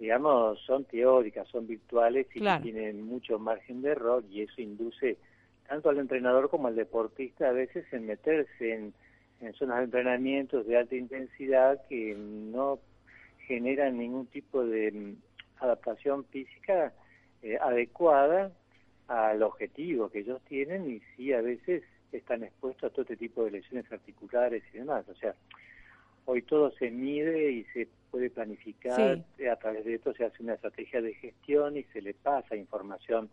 [0.00, 5.18] digamos, son teóricas, son virtuales y tienen mucho margen de error y eso induce
[5.68, 8.94] tanto al entrenador como al deportista a veces en meterse en,
[9.54, 12.78] zonas de entrenamientos de alta intensidad que no
[13.46, 15.16] generan ningún tipo de mm,
[15.64, 16.92] adaptación física
[17.42, 18.52] eh, adecuada
[19.08, 21.82] al objetivo que ellos tienen y sí a veces
[22.12, 25.08] están expuestos a todo este tipo de lesiones articulares y demás.
[25.08, 25.34] O sea,
[26.26, 29.18] hoy todo se mide y se puede planificar,
[29.50, 33.30] a través de esto se hace una estrategia de gestión y se le pasa información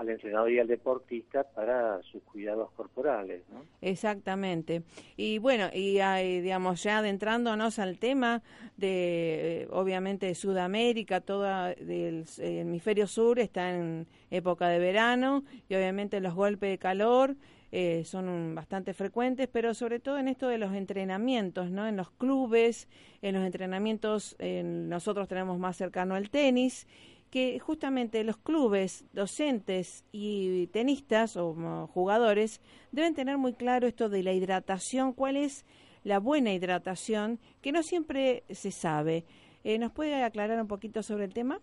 [0.00, 3.42] al entrenador y al deportista para sus cuidados corporales.
[3.50, 3.66] ¿no?
[3.82, 4.82] Exactamente.
[5.14, 8.42] Y bueno, y hay, digamos, ya adentrándonos al tema
[8.78, 16.34] de, obviamente, Sudamérica, todo el hemisferio sur está en época de verano y obviamente los
[16.34, 17.36] golpes de calor
[17.70, 21.86] eh, son bastante frecuentes, pero sobre todo en esto de los entrenamientos, ¿no?
[21.86, 22.88] En los clubes,
[23.20, 26.88] en los entrenamientos, nosotros tenemos más cercano al tenis,
[27.30, 32.60] que justamente los clubes, docentes y tenistas o jugadores
[32.92, 35.64] deben tener muy claro esto de la hidratación, cuál es
[36.02, 39.24] la buena hidratación, que no siempre se sabe.
[39.64, 41.60] Eh, ¿Nos puede aclarar un poquito sobre el tema?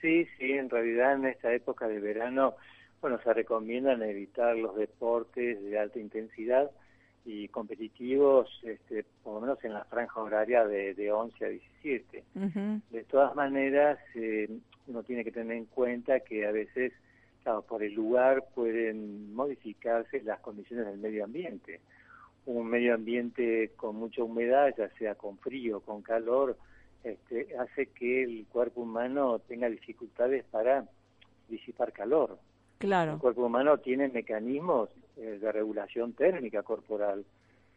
[0.00, 2.54] Sí, sí, en realidad en esta época de verano
[3.00, 6.70] bueno, se recomiendan evitar los deportes de alta intensidad
[7.24, 12.24] y competitivos, este, por lo menos en la franja horaria de, de 11 a 17.
[12.90, 14.48] De todas maneras, eh,
[14.86, 16.92] uno tiene que tener en cuenta que a veces,
[17.42, 21.80] claro, por el lugar pueden modificarse las condiciones del medio ambiente.
[22.46, 26.56] Un medio ambiente con mucha humedad, ya sea con frío, con calor,
[27.04, 30.86] este, hace que el cuerpo humano tenga dificultades para
[31.48, 32.38] disipar calor.
[32.78, 33.14] Claro.
[33.14, 34.88] El cuerpo humano tiene mecanismos
[35.18, 37.24] eh, de regulación térmica corporal.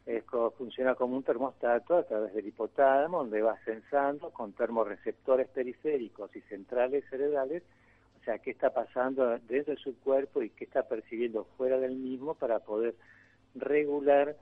[0.06, 6.36] Esto funciona como un termostato a través del hipotálamo, donde va sensando con termorreceptores periféricos
[6.36, 7.64] y centrales cerebrales,
[8.20, 11.96] o sea, qué está pasando dentro de su cuerpo y qué está percibiendo fuera del
[11.96, 12.96] mismo para poder
[13.56, 14.36] regular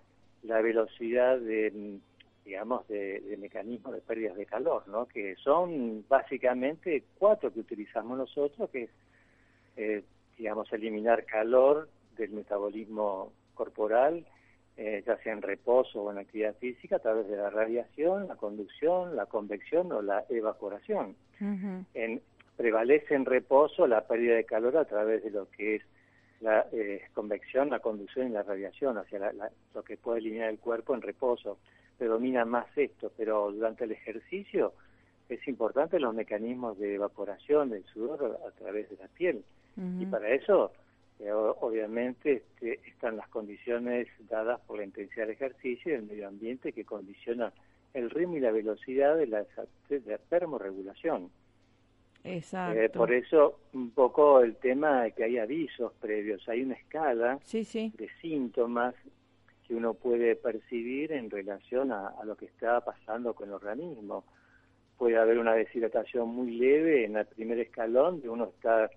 [0.43, 1.99] la velocidad de
[2.45, 5.05] digamos, de, mecanismos de pérdidas de calor, ¿no?
[5.05, 8.89] Que son básicamente cuatro que utilizamos nosotros, que es
[9.77, 10.03] eh,
[10.35, 11.89] digamos, eliminar calor
[12.19, 14.25] del metabolismo corporal,
[14.77, 18.35] eh, ya sea en reposo o en actividad física, a través de la radiación, la
[18.35, 21.15] conducción, la convección o la evaporación.
[21.93, 22.21] en,
[22.55, 25.81] prevalece en reposo la pérdida de calor a través de lo que es
[26.41, 29.31] la eh, convección, la conducción y la radiación, hacia
[29.73, 31.57] lo que puede eliminar el cuerpo en reposo.
[31.97, 34.73] Predomina más esto, pero durante el ejercicio
[35.29, 39.43] es importante los mecanismos de evaporación del sudor a través de la piel.
[39.97, 40.73] Y para eso,
[41.19, 46.27] eh, obviamente, este, están las condiciones dadas por la intensidad del ejercicio y el medio
[46.27, 47.51] ambiente que condiciona
[47.93, 49.45] el ritmo y la velocidad de la,
[49.89, 51.29] de termorregulación.
[52.23, 52.79] Exacto.
[52.79, 57.39] Eh, por eso, un poco el tema de que hay avisos previos, hay una escala
[57.51, 58.95] de síntomas
[59.67, 64.23] que uno puede percibir en relación a, a, lo que está pasando con el organismo.
[64.97, 68.89] Puede haber una deshidratación muy leve en el primer escalón, de uno está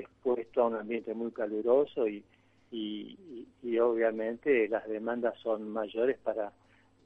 [0.00, 2.24] expuesto a un ambiente muy caluroso y,
[2.70, 6.52] y, obviamente las demandas son mayores para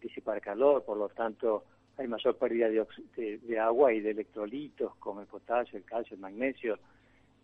[0.01, 1.65] disipar calor, por lo tanto
[1.97, 6.21] hay mayor pérdida de, de, agua y de electrolitos como el potasio, el calcio, el
[6.21, 6.79] magnesio,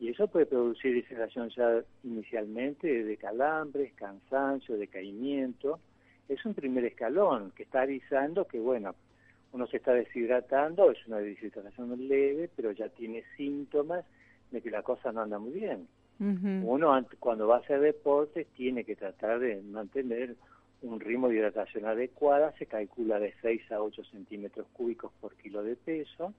[0.01, 5.78] Y eso puede producir deshidratación ya inicialmente de calambres, cansancio, decaimiento.
[6.28, 8.94] Es un primer escalón que está avisando que, bueno,
[9.53, 14.05] uno se está deshidratando, es una deshidratación leve, pero ya tiene síntomas
[14.51, 15.86] de que la cosa no anda muy bien.
[16.18, 20.34] Uno cuando va a hacer deporte tiene que tratar de mantener
[20.80, 25.62] un ritmo de hidratación adecuada, se calcula de 6 a 8 centímetros cúbicos por kilo
[25.62, 26.32] de peso.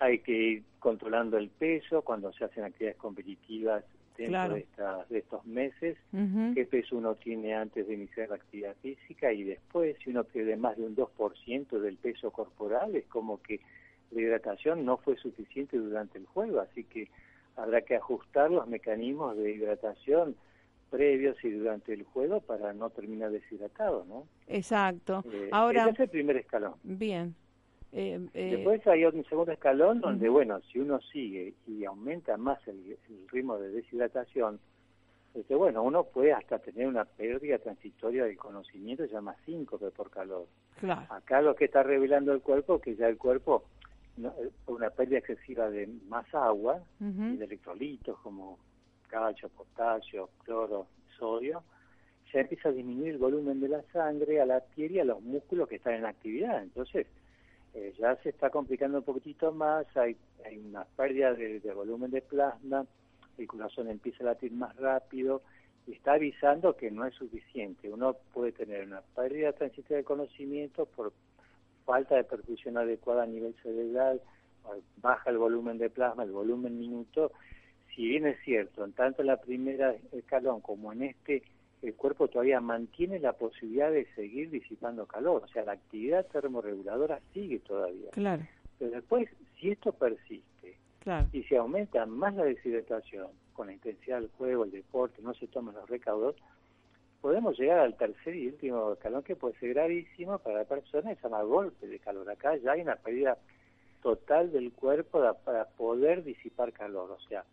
[0.00, 3.84] Hay que ir controlando el peso cuando se hacen actividades competitivas
[4.16, 4.66] dentro de,
[5.08, 5.96] de, estos meses,
[6.54, 10.56] qué peso uno tiene antes de iniciar la actividad física y después, si uno pierde
[10.56, 13.60] más de un 2% del peso corporal, es como que
[14.10, 17.08] la hidratación no fue suficiente durante el juego, así que
[17.56, 20.36] habrá que ajustar los mecanismos de hidratación
[20.90, 24.26] previos y durante el juego para no terminar deshidratado, ¿no?
[24.48, 25.24] Exacto.
[25.32, 26.74] Eh, Ahora ese es el primer escalón.
[26.82, 27.34] Bien.
[27.92, 32.58] Eh, eh, Después hay un segundo escalón donde, bueno, si uno sigue y aumenta más
[32.68, 32.96] el,
[33.32, 34.60] ritmo de deshidratación,
[35.34, 40.10] este, bueno, uno puede hasta tener una pérdida transitoria del conocimiento, se llama síncope por
[40.10, 40.46] calor.
[40.78, 41.06] Claro.
[41.08, 43.64] Acá lo que está revelando el cuerpo que ya el cuerpo,
[44.66, 48.58] una pérdida excesiva de más agua y de electrolitos como
[49.08, 50.86] calcio, potasio, cloro,
[51.18, 51.62] sodio,
[52.32, 55.20] ya empieza a disminuir el volumen de la sangre a la piel y a los
[55.20, 56.62] músculos que están en actividad.
[56.62, 57.06] Entonces,
[57.74, 62.22] eh, ya se está complicando un poquitito más, hay, hay una pérdida de, volumen de
[62.22, 62.84] plasma,
[63.38, 65.42] el corazón empieza a latir más rápido
[65.86, 67.90] y está avisando que no es suficiente.
[67.90, 71.12] Uno puede tener una pérdida transitoria de conocimiento por
[71.90, 74.20] falta de perfusión adecuada a nivel cerebral,
[75.02, 77.32] baja el volumen de plasma, el volumen minuto,
[77.92, 81.42] si bien es cierto, en tanto en la primera escalón como en este,
[81.82, 87.18] el cuerpo todavía mantiene la posibilidad de seguir disipando calor, o sea, la actividad termorreguladora
[87.34, 88.10] sigue todavía.
[88.12, 88.46] Claro.
[88.78, 89.28] Pero después,
[89.58, 90.76] si esto persiste
[91.32, 95.48] y se aumenta más la deshidratación con la intensidad del juego, el deporte, no se
[95.48, 96.36] toman los recaudos,
[97.20, 101.22] podemos llegar al tercer y último escalón que puede ser gravísimo para la persona, se
[101.22, 102.28] llama golpe de calor.
[102.30, 103.36] Acá ya hay una pérdida
[104.02, 107.44] total del cuerpo para poder disipar calor, o sea,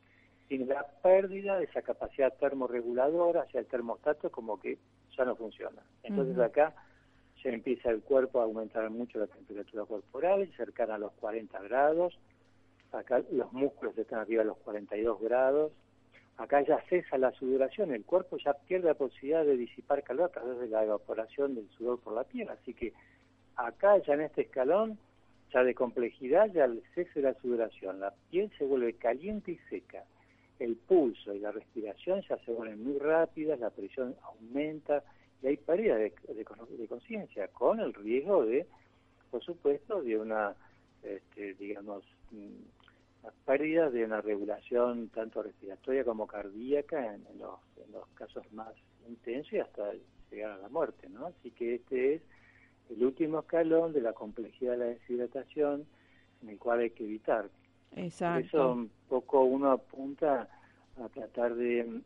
[0.47, 4.77] sin la pérdida de esa capacidad termorreguladora, hacia el termostato como que
[5.17, 5.81] ya no funciona.
[6.03, 6.73] Entonces acá
[7.43, 12.17] ya empieza el cuerpo a aumentar mucho la temperatura corporal, cercana a los 40 grados,
[12.93, 15.73] acá los músculos están arriba de los 42 grados,
[16.37, 20.33] acá ya cesa la sudoración, el cuerpo ya pierde la posibilidad de disipar calor a
[20.33, 22.93] través de la evaporación del sudor por la piel, así que
[23.55, 24.97] acá ya en este escalón,
[25.51, 30.03] ya de complejidad, ya cese de la sudoración, la piel se vuelve caliente y seca,
[30.59, 35.03] el pulso y la respiración ya se vuelven muy rápidas, la presión aumenta
[35.41, 38.65] y hay pérdida de, de, conciencia, con el riesgo de,
[39.29, 40.55] por supuesto, de una,
[41.03, 42.03] este, digamos,
[43.27, 48.51] mm, la pérdida de una regulación tanto respiratoria como cardíaca en, los, en los casos
[48.53, 48.73] más
[49.07, 49.91] intensos y hasta
[50.31, 51.27] llegar a la muerte, ¿no?
[51.27, 52.21] Así que este es
[52.89, 55.85] el último escalón de la complejidad de la deshidratación
[56.41, 57.49] en el cual hay que evitar
[57.95, 58.51] Exacto.
[58.51, 60.47] Por eso un poco uno apunta
[61.03, 62.01] a tratar de,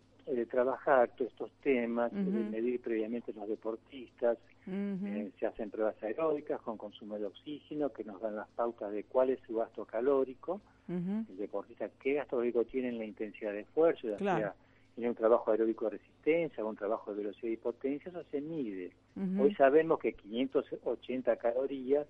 [0.50, 4.38] trabajar todos estos temas, de medir previamente los deportistas,
[4.68, 9.04] eh, se hacen pruebas aeróbicas con consumo de oxígeno que nos dan las pautas de
[9.04, 13.62] cuál es su gasto calórico, el deportista qué gasto calórico tiene en la intensidad de
[13.62, 14.56] esfuerzo, ya sea
[14.98, 18.42] en un trabajo aeróbico de resistencia o un trabajo de velocidad y potencia, eso se
[18.42, 18.92] mide.
[19.40, 22.08] Hoy sabemos que 580 calorías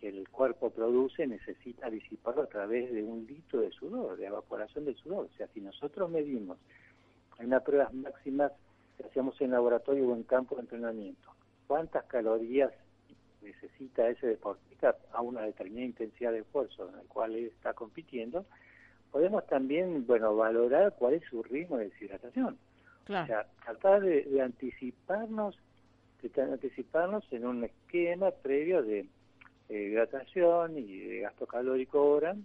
[0.00, 4.84] que el cuerpo produce necesita disiparlo a través de un litro de sudor, de evaporación
[4.84, 5.28] del sudor.
[5.32, 6.58] O sea, si nosotros medimos
[7.38, 8.52] en unas pruebas máximas
[8.96, 11.30] que hacemos en laboratorio o en campo de entrenamiento,
[11.66, 12.72] cuántas calorías
[13.42, 18.44] necesita ese deportista a una determinada intensidad de esfuerzo en el cual él está compitiendo,
[19.10, 22.56] podemos también, bueno, valorar cuál es su ritmo de deshidratación.
[23.04, 25.58] O sea, tratar de, de anticiparnos,
[26.22, 29.06] de anticiparnos en un esquema previo de
[29.68, 32.36] hidratación y de gasto calórico hora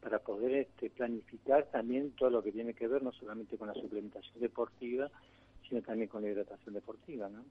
[0.00, 3.74] para poder este, planificar también todo lo que tiene que ver no solamente con la
[3.74, 5.10] suplementación deportiva,
[5.68, 7.44] sino también con la hidratación deportiva, ¿no?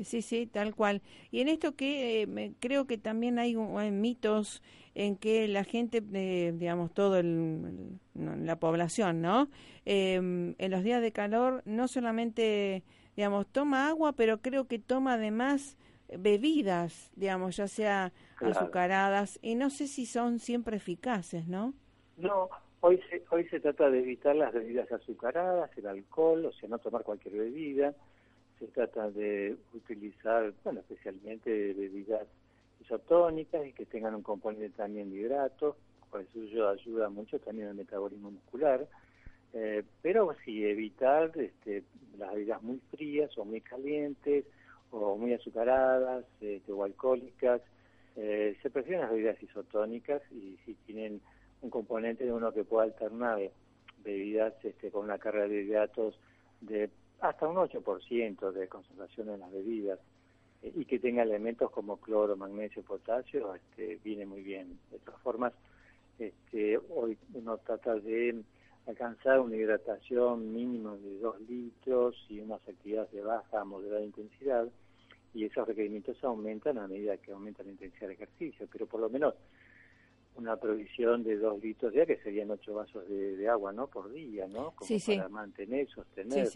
[0.00, 1.02] Sí, sí, tal cual.
[1.30, 4.62] Y en esto que eh, creo que también hay, mitos
[4.94, 9.48] en que la gente, eh, digamos, todo el, la población, ¿no?
[9.84, 12.82] Em, en los días de calor no solamente,
[13.16, 15.76] digamos, toma agua, pero creo que toma además
[16.18, 21.74] bebidas, digamos, ya sea azucaradas, y no sé si son siempre eficaces, ¿no?
[22.16, 26.68] No, hoy se, hoy se trata de evitar las bebidas azucaradas, el alcohol, o sea,
[26.68, 27.94] no tomar cualquier bebida,
[28.62, 32.28] se trata de utilizar, bueno, especialmente bebidas
[32.80, 35.74] isotónicas y que tengan un componente también de hidratos,
[36.08, 38.86] por eso ayuda mucho también al metabolismo muscular.
[39.52, 41.82] Eh, pero sí, evitar este,
[42.16, 44.44] las bebidas muy frías o muy calientes
[44.92, 47.62] o muy azucaradas este, o alcohólicas.
[48.14, 51.20] Eh, se prefieren las bebidas isotónicas y si tienen
[51.62, 53.40] un componente de uno que pueda alternar
[54.04, 56.16] bebidas este, con una carga de hidratos
[56.60, 56.90] de
[57.22, 59.98] hasta un 8% de concentración en las bebidas
[60.60, 64.78] eh, y que tenga elementos como cloro, magnesio, potasio, este, viene muy bien.
[64.90, 65.52] De todas formas,
[66.18, 68.42] este, hoy uno trata de
[68.88, 74.66] alcanzar una hidratación mínima de 2 litros y unas actividades de baja a moderada intensidad
[75.32, 79.08] y esos requerimientos aumentan a medida que aumenta la intensidad de ejercicio, pero por lo
[79.08, 79.34] menos
[80.34, 84.48] una provisión de 2 litros ya que serían 8 vasos de, agua no por día,
[84.48, 84.72] ¿no?
[84.72, 86.48] Como para mantener, sostener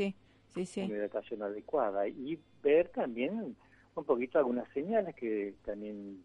[0.55, 2.07] hidratación adecuada.
[2.07, 3.57] Y ver también
[3.95, 6.23] un poquito algunas señales que también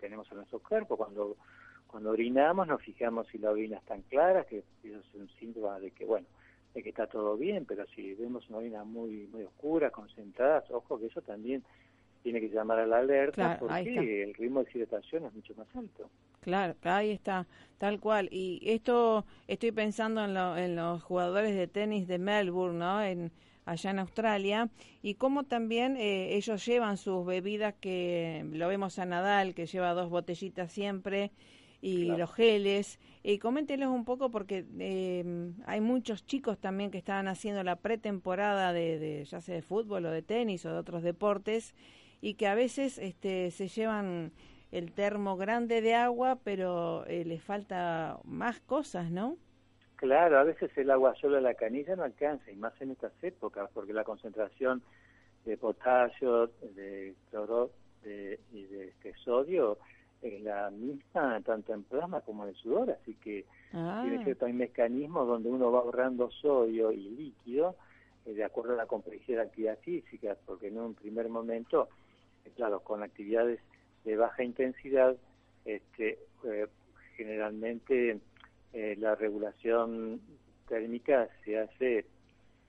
[0.00, 0.96] tenemos en nuestro cuerpo.
[0.96, 1.36] Cuando
[1.86, 5.78] cuando orinamos nos fijamos si la orina es tan clara, que eso es un síntoma
[5.78, 6.26] de que, bueno,
[6.74, 10.98] de que está todo bien, pero si vemos una orina muy muy oscura, concentrada, ojo
[10.98, 11.62] que eso también
[12.26, 16.10] tiene que llamar a la alerta porque el ritmo de hidratación es mucho más alto.
[16.40, 17.46] Claro, ahí está,
[17.78, 18.28] tal cual.
[18.32, 23.00] Y esto estoy pensando en, en los jugadores de tenis de Melbourne, ¿no?
[23.00, 23.30] En,
[23.64, 24.68] allá en Australia,
[25.02, 29.94] y cómo también eh, ellos llevan sus bebidas, que lo vemos a Nadal, que lleva
[29.94, 31.30] dos botellitas siempre,
[31.80, 32.98] y los geles.
[33.22, 38.72] Y coméntenos un poco porque eh, hay muchos chicos también que estaban haciendo la pretemporada
[38.72, 41.72] de, de, ya sea de fútbol o de tenis o de otros deportes
[42.20, 44.32] y que a veces este, se llevan
[44.72, 49.36] el termo grande de agua, pero eh, les falta más cosas, ¿no?
[49.96, 53.12] Claro, a veces el agua solo de la canilla no alcanza, y más en estas
[53.22, 54.82] épocas, porque la concentración
[55.44, 57.70] de potasio, de cloro
[58.52, 59.78] y de este sodio
[60.22, 64.02] es la misma tanto en plasma como en el sudor, así que ah.
[64.02, 67.76] tiene cierto mecanismo donde uno va ahorrando sodio y líquido
[68.24, 71.88] eh, de acuerdo a la complejidad de la actividad física, porque en un primer momento,
[72.54, 73.60] claro, con actividades
[74.04, 75.16] de baja intensidad,
[75.64, 76.66] este, eh,
[77.16, 78.20] generalmente
[78.98, 80.20] la regulación
[80.68, 82.04] térmica se hace,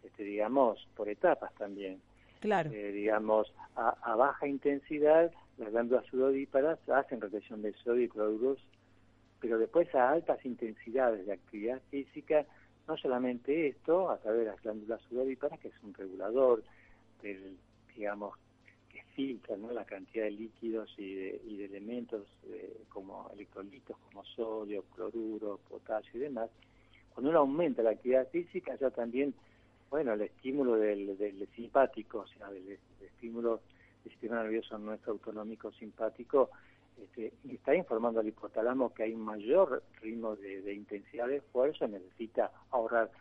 [0.03, 2.01] este, digamos, por etapas también.
[2.39, 2.69] Claro.
[2.69, 8.59] digamos, a, a baja intensidad las glándulas sudoríparas hacen retención de sodio y cloruros,
[9.39, 12.45] pero después a altas intensidades de actividad física,
[12.87, 16.63] no solamente esto, a través de las glándulas sudoríparas, que es un regulador
[17.21, 17.57] del,
[17.95, 18.37] digamos,
[19.15, 19.71] filtra ¿no?
[19.71, 25.59] la cantidad de líquidos y de, y de elementos eh, como electrolitos, como sodio, cloruro,
[25.69, 26.49] potasio y demás,
[27.13, 29.33] cuando uno aumenta la actividad física, ya también,
[29.89, 33.61] bueno, el estímulo del, del simpático, o sea, del estímulo
[34.05, 36.49] el sistema nervioso nuestro autonómico simpático
[37.01, 42.51] este, está informando al hipotálamo que hay un mayor ritmo de, intensidad de esfuerzo, necesita
[42.71, 43.11] ahorrar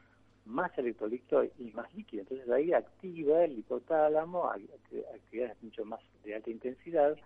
[0.47, 2.23] más electrolito y más líquido.
[2.23, 7.17] Entonces ahí activa el hipotálamo, actividades mucho más de alta intensidad,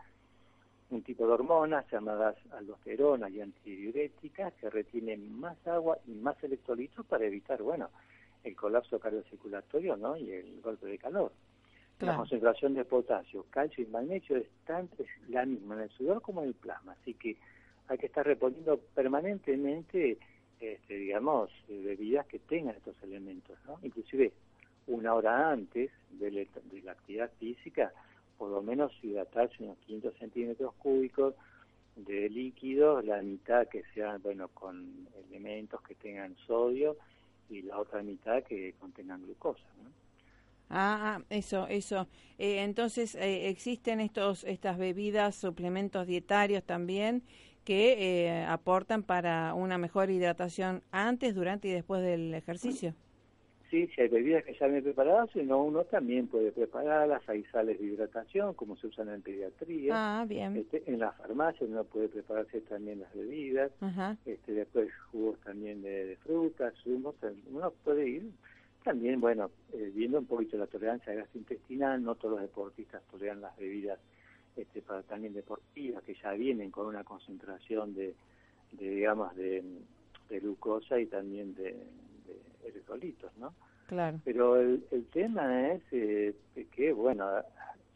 [0.90, 7.06] un tipo de hormonas llamadas aldosterona y antidiuréticas que retienen más agua y más electrolitos
[7.06, 7.90] para evitar, bueno,
[8.42, 10.16] el colapso cardiocirculatorio ¿no?
[10.16, 11.32] y el golpe de calor.
[12.00, 14.46] La concentración de potasio, calcio y magnesio es,
[15.28, 17.36] la misma en el sudor como en el plasma, así que
[17.88, 20.16] hay que estar reponiendo permanentemente,
[20.60, 23.78] este, digamos, bebidas que tengan estos elementos, ¿no?
[23.82, 24.32] Inclusive
[24.86, 26.46] una hora antes de,
[26.82, 27.92] la actividad física,
[28.36, 31.34] por lo menos hidratarse unos 500 centímetros cúbicos
[31.96, 36.96] de líquido, la mitad que sean, bueno, con elementos que tengan sodio
[37.48, 39.90] y la otra mitad que contengan glucosa, ¿no?
[40.72, 42.06] Ah, ah, eso, eso.
[42.38, 47.24] Eh, entonces, eh, existen estos, estas bebidas, suplementos dietarios también
[47.70, 52.96] que eh, aportan para una mejor hidratación antes, durante y después del ejercicio.
[53.70, 57.22] Sí, si hay bebidas que ya vienen preparadas, sino uno también puede prepararlas.
[57.28, 59.92] Hay sales de hidratación, como se usan en pediatría.
[59.94, 60.56] Ah, bien.
[60.56, 63.70] Este, en la farmacia uno puede prepararse también las bebidas.
[64.26, 67.14] Este, después jugos también de, de frutas, zumos.
[67.52, 68.32] Uno puede ir
[68.82, 73.56] también, bueno, eh, viendo un poquito la tolerancia gastrointestinal, no todos los deportistas toleran las
[73.56, 74.00] bebidas
[74.56, 78.14] este, para también deportivas, que ya vienen con una concentración de,
[78.72, 79.62] digamos, de,
[80.28, 81.76] glucosa y también de,
[82.64, 83.52] electrolitos, ¿no?
[83.86, 84.20] Claro.
[84.24, 86.34] Pero el, tema es eh,
[86.70, 87.26] que, bueno,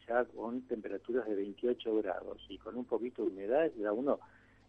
[0.07, 4.19] ya con temperaturas de 28 grados y con un poquito de humedad, ya uno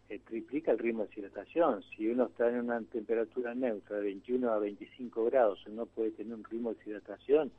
[0.09, 1.83] eh, triplica el ritmo de hidratación.
[1.83, 6.33] Si uno está en una temperatura neutra de 21 a 25 grados, uno puede tener
[6.33, 7.51] un ritmo de hidratación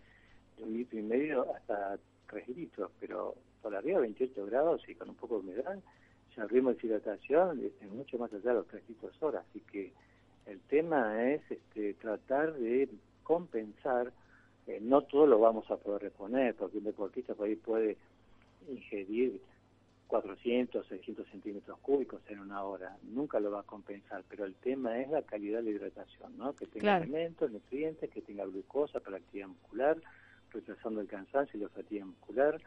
[0.56, 1.98] de un litro y medio hasta
[2.30, 3.34] 3 litros, pero
[3.68, 5.78] por arriba de 28 grados y con un poco de humedad,
[6.38, 9.92] el ritmo de deshidratación es mucho más allá de los 3 litros hora, así que
[10.46, 12.88] el tema es este, tratar de
[13.22, 14.10] compensar,
[14.66, 17.98] eh, no todo lo vamos a poder reponer, porque un deportista por ahí puede
[18.70, 19.38] ingerir
[20.06, 24.98] 400, 600 centímetros cúbicos en una hora, nunca lo va a compensar, pero el tema
[24.98, 26.54] es la calidad de la hidratación, ¿no?
[26.54, 29.98] que tenga alimentos, nutrientes, que tenga glucosa para la actividad muscular,
[30.54, 32.58] retrasando el cansancio y la fatiga muscular,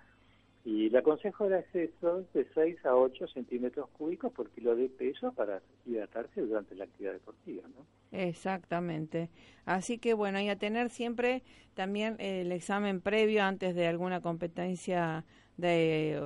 [0.64, 5.32] y le aconsejo el acceso de 6 a 8 centímetros cúbicos por kilo de peso
[5.34, 7.64] para hidratarse durante la actividad deportiva.
[7.76, 7.86] ¿no?
[8.12, 9.30] Exactamente.
[9.66, 11.42] Así que bueno, y a tener siempre
[11.74, 15.26] también el examen previo antes de alguna competencia
[15.58, 16.22] de,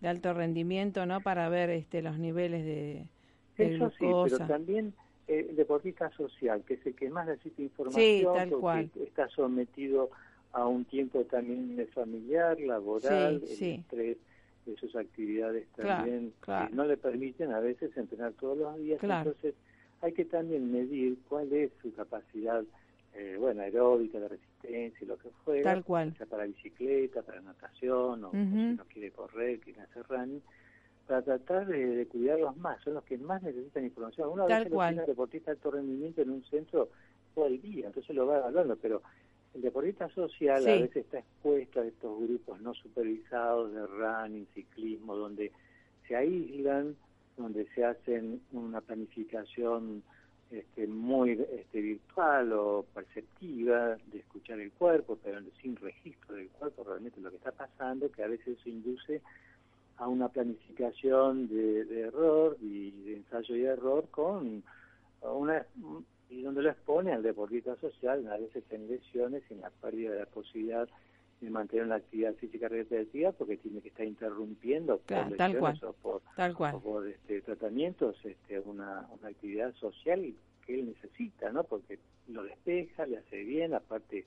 [0.00, 1.20] de alto rendimiento, ¿no?
[1.20, 3.06] Para ver este los niveles de,
[3.56, 4.94] Eso sí, pero también
[5.26, 8.90] eh, el deportista social, que es el que más necesita información, sí, tal cual.
[9.06, 14.18] está sometido a un tiempo también familiar, laboral, el estrés
[14.66, 19.02] de sus actividades también que no le permiten a veces entrenar todos los días.
[19.02, 19.54] Entonces
[20.00, 22.62] hay que también medir cuál es su capacidad,
[23.14, 26.14] eh, bueno, aeróbica, de resistencia y lo que fuera, Tal cual.
[26.16, 30.42] sea para bicicleta, para natación, o, si no quiere correr, quiere hacer running,
[31.06, 34.28] para tratar de, cuidarlos más, son los que más necesitan información.
[34.28, 36.88] Una vez que tiene deportista de alto rendimiento en un centro
[37.34, 39.02] todo el día, entonces lo va evaluando, pero
[39.54, 45.14] el deportista social a veces está expuesto a estos grupos no supervisados de running, ciclismo,
[45.16, 45.52] donde
[46.08, 46.96] se aíslan,
[47.36, 50.02] donde se hacen una planificación
[50.50, 56.84] este, muy este, virtual o perceptiva de escuchar el cuerpo, pero sin registro del cuerpo
[56.84, 59.22] realmente lo que está pasando, que a veces eso induce
[59.98, 64.62] a una planificación de, de error y de ensayo y error con
[65.22, 65.64] una
[66.32, 70.12] y donde lo expone al deportista social, a veces en lesiones y en la pérdida
[70.12, 70.88] de la posibilidad
[71.40, 76.22] de mantener una actividad física repetitiva porque tiene que estar interrumpiendo por lesiones o por,
[76.82, 81.64] por este, tratamientos este, una, una actividad social que él necesita, ¿no?
[81.64, 84.24] Porque lo despeja, le hace bien, aparte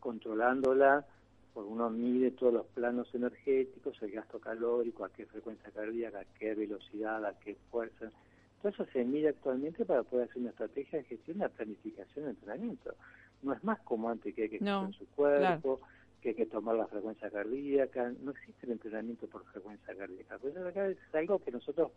[0.00, 1.04] controlándola,
[1.52, 6.38] porque uno mide todos los planos energéticos, el gasto calórico, a qué frecuencia cardíaca, a
[6.38, 8.12] qué velocidad, a qué fuerza,
[8.60, 12.30] todo eso se mide actualmente para poder hacer una estrategia de gestión, una planificación de
[12.32, 12.94] entrenamiento.
[13.42, 15.80] No es más como antes que hay que escuchar su cuerpo,
[16.20, 18.12] que hay que tomar la frecuencia cardíaca.
[18.22, 20.38] No existe el entrenamiento por frecuencia cardíaca.
[20.38, 21.92] Pues acá es algo que nosotros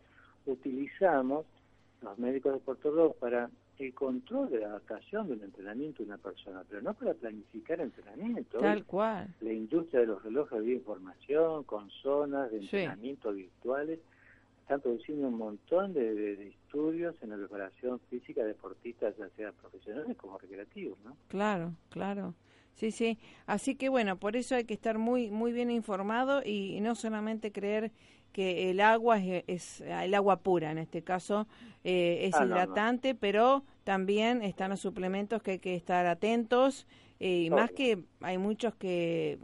[0.46, 1.46] utilizamos,
[2.00, 6.82] los médicos deportólogos, para el control de la adaptación del entrenamiento de una persona, pero
[6.82, 8.58] no para planificar entrenamiento.
[8.58, 9.34] Tal cual.
[9.40, 13.98] La industria de los relojes de información, con zonas de entrenamiento virtuales,
[14.62, 20.16] están produciendo un montón de, estudios en la preparación física de deportistas, ya sea profesionales
[20.16, 21.16] como recreativos, ¿no?
[21.28, 22.34] Claro, claro.
[22.74, 23.18] Sí, sí.
[23.46, 27.52] Así que bueno, por eso hay que estar muy muy bien informado y, no solamente
[27.52, 27.92] creer
[28.32, 31.46] que el agua es, el agua pura, en este caso
[31.84, 36.86] eh, es ah, hidratante, pero también están los suplementos que hay que estar atentos.
[37.20, 39.38] Eh, y más que hay muchos que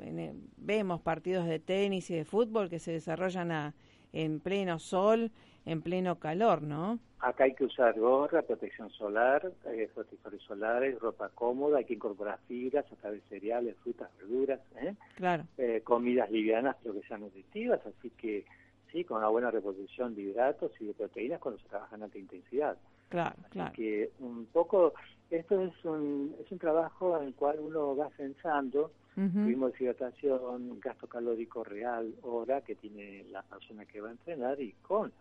[0.56, 3.74] vemos partidos de tenis y de fútbol que se desarrollan a
[4.12, 5.30] en pleno sol,
[5.64, 6.98] en pleno calor, ¿no?
[7.20, 12.38] Acá hay que usar gorra, protección solar, eh, protectores solares, ropa cómoda, hay que incorporar
[12.46, 14.94] fibras a través de cereales, frutas, verduras, ¿eh?
[15.16, 15.44] Claro.
[15.58, 18.44] Eh, comidas livianas pero que sean nutritivas, así que
[18.92, 22.18] sí, con una buena reposición de hidratos y de proteínas cuando se trabaja en alta
[22.18, 22.78] intensidad.
[23.08, 24.92] Claro, así que un poco,
[25.30, 31.08] esto es un, es un trabajo en el cual uno va pensando Tuvimos hidratación, gasto
[31.08, 35.12] calórico real, hora que tiene la persona que va a entrenar y con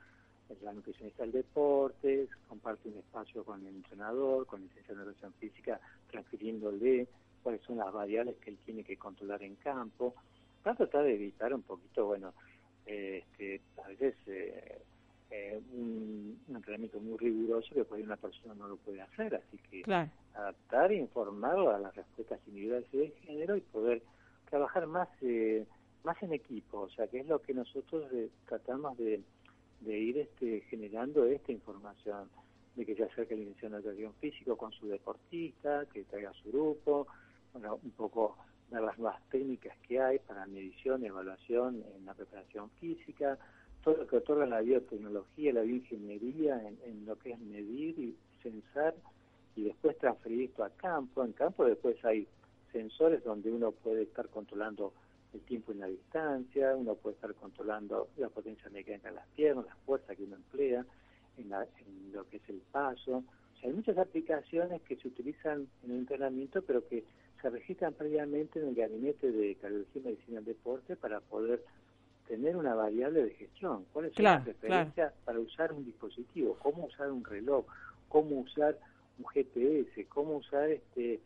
[0.62, 5.34] la nutricionista del deporte, comparte un espacio con el entrenador, con el licenciado de educación
[5.40, 5.80] física,
[6.12, 7.08] transfiriéndole
[7.42, 10.14] cuáles son las variables que él tiene que controlar en campo,
[10.62, 12.36] para tratar de evitar un poquito, bueno,
[12.86, 14.80] este, a veces eh,
[15.30, 19.84] eh, un, entrenamiento muy riguroso que por una persona no lo puede hacer, así que
[20.34, 24.02] adaptar e informar a las respuestas individuales y de género y poder
[24.50, 25.66] trabajar más eh,
[26.04, 29.22] más en equipo, o sea, que es lo que nosotros eh, tratamos de,
[29.82, 32.30] de ir este, generando esta información,
[32.76, 36.50] de que se acerque la dirección de educación físico con su deportista, que traiga su
[36.50, 37.08] grupo,
[37.52, 38.38] bueno, un poco
[38.70, 43.38] ver las nuevas técnicas que hay para medición, evaluación en la preparación física,
[43.84, 48.96] todo lo que otorga la biotecnología, la bioingeniería en, lo que es medir y censar
[49.56, 51.24] y después transferir esto a campo.
[51.24, 52.28] En campo después hay
[52.72, 54.94] sensores donde uno puede estar controlando
[55.34, 59.66] el tiempo y la distancia, uno puede estar controlando la potencia mecánica de las piernas,
[59.66, 60.86] la fuerza que uno emplea
[61.38, 63.18] en, en lo que es el paso.
[63.18, 67.04] O sea, hay muchas aplicaciones que se utilizan en el entrenamiento, pero que
[67.42, 71.64] se registran previamente en el gabinete de cardiología y medicina del deporte para poder
[72.28, 73.86] tener una variable de gestión.
[73.94, 76.58] ¿Cuáles son las preferencias para usar un dispositivo?
[76.62, 77.66] ¿Cómo usar un reloj?
[78.10, 78.78] ¿Cómo usar
[79.18, 80.06] un GPS?
[80.06, 81.20] ¿Cómo usar este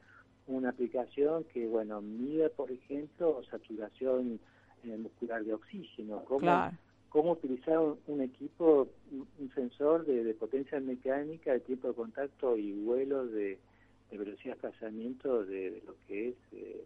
[0.47, 4.39] una aplicación que, bueno, mida, por ejemplo, saturación
[4.83, 6.23] eh, muscular de oxígeno?
[6.25, 6.71] ¿Cómo,
[7.09, 13.27] cómo utilizar un, equipo, un sensor de, potencia mecánica, de tiempo de contacto y vuelo
[13.27, 13.59] de,
[14.11, 16.83] velocidad de desplazamiento de, lo que es eh,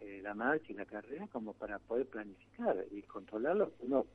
[0.00, 3.72] eh, la marcha y la carrera como para poder planificar y controlarlo.
[3.80, 4.06] Uno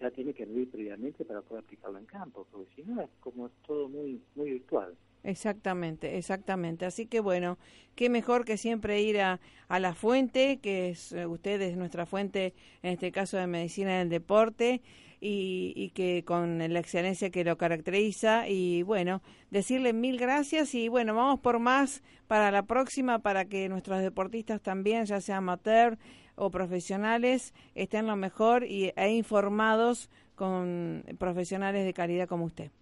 [0.00, 3.48] ya tiene que medir previamente para poder aplicarlo en campo, porque si no es como
[3.66, 4.96] todo muy, muy virtual.
[5.24, 6.84] Exactamente, exactamente.
[6.84, 7.56] Así que bueno,
[7.94, 12.06] qué mejor que siempre ir a, a la fuente, que es eh, usted es nuestra
[12.06, 14.82] fuente, en este caso de medicina del deporte,
[15.24, 18.48] y, y, que con la excelencia que lo caracteriza.
[18.48, 23.68] Y bueno, decirle mil gracias y bueno, vamos por más para la próxima, para que
[23.68, 25.96] nuestros deportistas también, ya sea amateur
[26.34, 32.72] o profesionales, estén lo mejor y, e informados con profesionales de calidad como usted.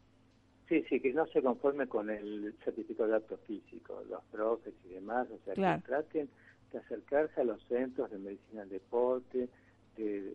[0.67, 4.95] Sí, sí, que no se conforme con el certificado de acto físico, los profes y
[4.95, 6.29] demás, o sea, que traten
[6.73, 9.49] de acercarse a los centros de medicina del deporte,
[9.97, 10.35] de,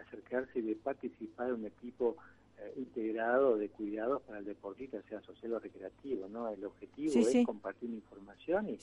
[0.00, 2.16] acercarse y de participar en un equipo
[2.58, 6.48] eh, integrado de cuidados para el deportista, sea social o recreativo, ¿no?
[6.48, 8.78] El objetivo es compartir información y,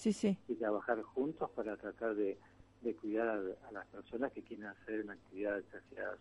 [0.48, 2.38] y trabajar juntos para tratar de
[2.82, 5.62] de cuidar a, las personas que quieren hacer una actividad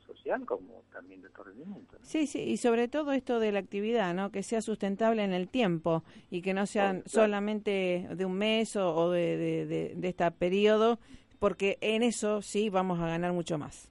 [0.07, 1.97] social como también de rendimiento.
[2.03, 4.31] Sí, sí, y sobre todo esto de la actividad, ¿no?
[4.31, 9.11] Que sea sustentable en el tiempo y que no sea solamente de un mes o,
[9.11, 10.99] de, de, de, este periodo,
[11.41, 13.91] porque en eso sí vamos a ganar mucho más.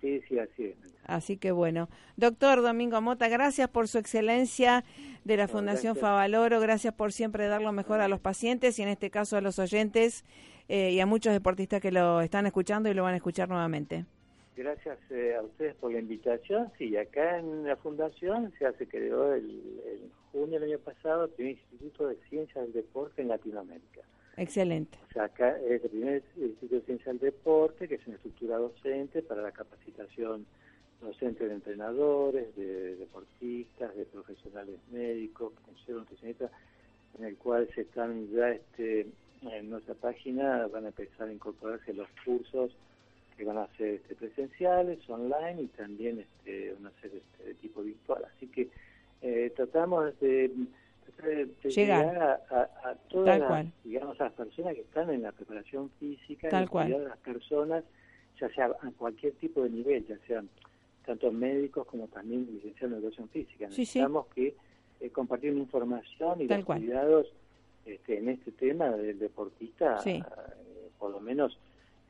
[0.00, 0.76] Sí, sí, así es.
[1.06, 1.88] Así que bueno.
[2.16, 4.84] Doctor Domingo Mota, gracias por su excelencia
[5.24, 8.88] de la Fundación Favaloro, gracias por siempre dar lo mejor a los pacientes y en
[8.88, 10.24] este caso a los oyentes
[10.68, 14.04] eh, y a muchos deportistas que lo están escuchando y lo van a escuchar nuevamente.
[14.56, 16.70] Gracias eh, a ustedes por la invitación.
[16.78, 21.30] Sí, acá en la Fundación se hace, creó el, el junio del año pasado, el
[21.30, 24.02] primer Instituto de Ciencias del Deporte en Latinoamérica.
[24.36, 24.98] Excelente.
[25.10, 28.58] O sea, acá es el primer Instituto de Ciencias del Deporte, que es una estructura
[28.58, 30.46] docente para la capacitación
[31.00, 35.52] docente de entrenadores, de deportistas, de profesionales médicos,
[35.86, 36.50] nutricionistas,
[37.18, 39.06] en el cual se están ya este,
[39.42, 42.74] en nuestra página van a empezar a incorporarse los cursos
[43.36, 47.54] que van a ser este, presenciales, online y también este, van a ser este, de
[47.54, 48.24] tipo virtual.
[48.34, 48.68] Así que
[49.22, 50.50] eh, tratamos de,
[51.64, 56.68] llegar a, todas las, digamos, a las personas que están en la preparación física, Tal
[56.68, 56.94] cual.
[56.94, 57.84] a las personas,
[58.40, 60.48] ya sea a cualquier tipo de nivel, ya sean
[61.04, 63.68] tanto médicos como también licenciados en educación física.
[63.68, 64.54] Necesitamos que
[65.00, 67.26] eh, compartir información y los cuidados
[67.84, 70.22] este, en este tema del deportista, eh,
[70.98, 71.58] por lo menos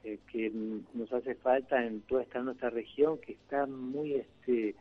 [0.05, 0.53] eh, que
[0.95, 4.75] nos hace falta en toda esta nuestra región que está muy este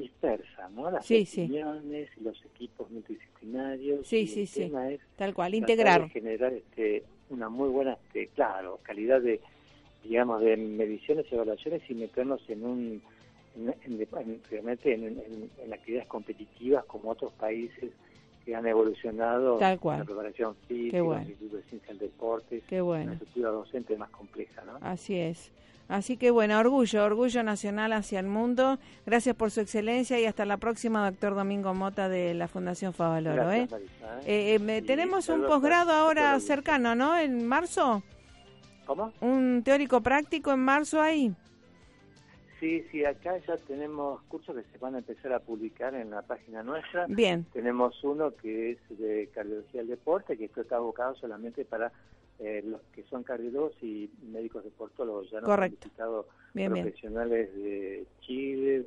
[0.00, 0.90] dispersa, ¿no?
[0.90, 4.06] Las sí, opiniones y los equipos multidisciplinarios.
[4.06, 4.72] Sí, sí, sí.
[5.16, 6.08] Tal cual, integrar.
[6.10, 9.40] generar este, una muy buena, este, claro, calidad de,
[10.04, 13.02] digamos, de mediciones y evaluaciones y meternos en un,
[13.56, 14.08] en,
[14.50, 15.22] realmente en,
[15.58, 17.90] en actividades competitivas como otros países
[18.44, 20.00] que han evolucionado Tal cual.
[20.00, 21.22] la preparación física, bueno.
[21.22, 23.04] el Instituto de Ciencia del Deporte, Qué bueno.
[23.04, 24.62] una estructura docente más compleja.
[24.64, 24.78] ¿no?
[24.80, 25.52] Así es.
[25.90, 28.78] Así que bueno, orgullo, orgullo nacional hacia el mundo.
[29.04, 33.50] Gracias por su excelencia y hasta la próxima, doctor Domingo Mota de la Fundación Favaloro.
[33.50, 33.66] ¿eh?
[34.24, 34.58] ¿eh?
[34.60, 37.18] Eh, tenemos un posgrado ahora cercano, ¿no?
[37.18, 38.04] En marzo.
[38.86, 39.12] ¿Cómo?
[39.20, 41.34] Un teórico práctico en marzo ahí.
[42.60, 46.22] Sí, sí, acá ya tenemos cursos que se van a empezar a publicar en la
[46.22, 47.06] página nuestra.
[47.08, 47.46] Bien.
[47.52, 51.90] Tenemos uno que es de cardiología del deporte, que esto está abocado solamente para
[52.42, 55.30] eh, los que son cardiólogos y médicos deportólogos.
[55.30, 58.86] Ya nos han visitado profesionales de Chile,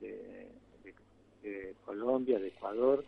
[0.00, 3.04] de, Colombia, de Ecuador.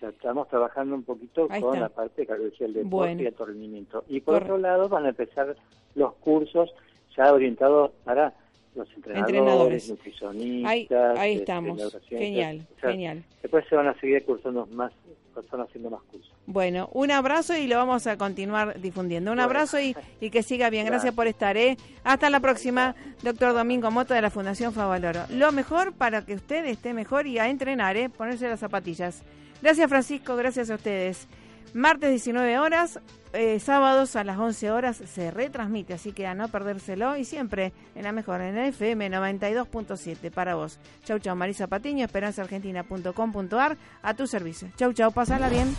[0.00, 4.04] Ya estamos trabajando un poquito con la parte de cardiología del deporte y alto rendimiento.
[4.08, 5.56] Y por otro lado van a empezar
[5.94, 6.74] los cursos
[7.16, 8.34] ya orientados para
[8.74, 10.70] los entrenadores, nutricionistas.
[10.70, 11.96] Ahí, ahí este, estamos.
[12.08, 13.24] Genial, genial.
[13.40, 14.92] Después se van a seguir cursando más,
[15.34, 16.32] personas haciendo más cursos.
[16.46, 19.32] Bueno, un abrazo y lo vamos a continuar difundiendo.
[19.32, 20.86] Un abrazo y, y, que siga bien.
[20.86, 21.56] Gracias, por estar.
[21.56, 21.76] ¿eh?
[22.04, 25.24] Hasta la próxima, doctor Domingo Moto de la Fundación Favaloro.
[25.30, 28.08] Lo mejor para que usted esté mejor y a entrenar, ¿eh?
[28.08, 29.22] ponerse las zapatillas.
[29.62, 30.36] Gracias, Francisco.
[30.36, 31.26] Gracias a ustedes.
[31.72, 33.00] Martes 19 horas,
[33.32, 37.72] eh, sábados a las 11 horas se retransmite, así que a no perdérselo y siempre
[37.94, 40.78] en la mejor, en el FM 92.7 para vos.
[41.04, 44.68] Chau, chau, Marisa Patiño, esperanzaargentina.com.ar, a tu servicio.
[44.76, 45.74] Chau, chau, pasala bien.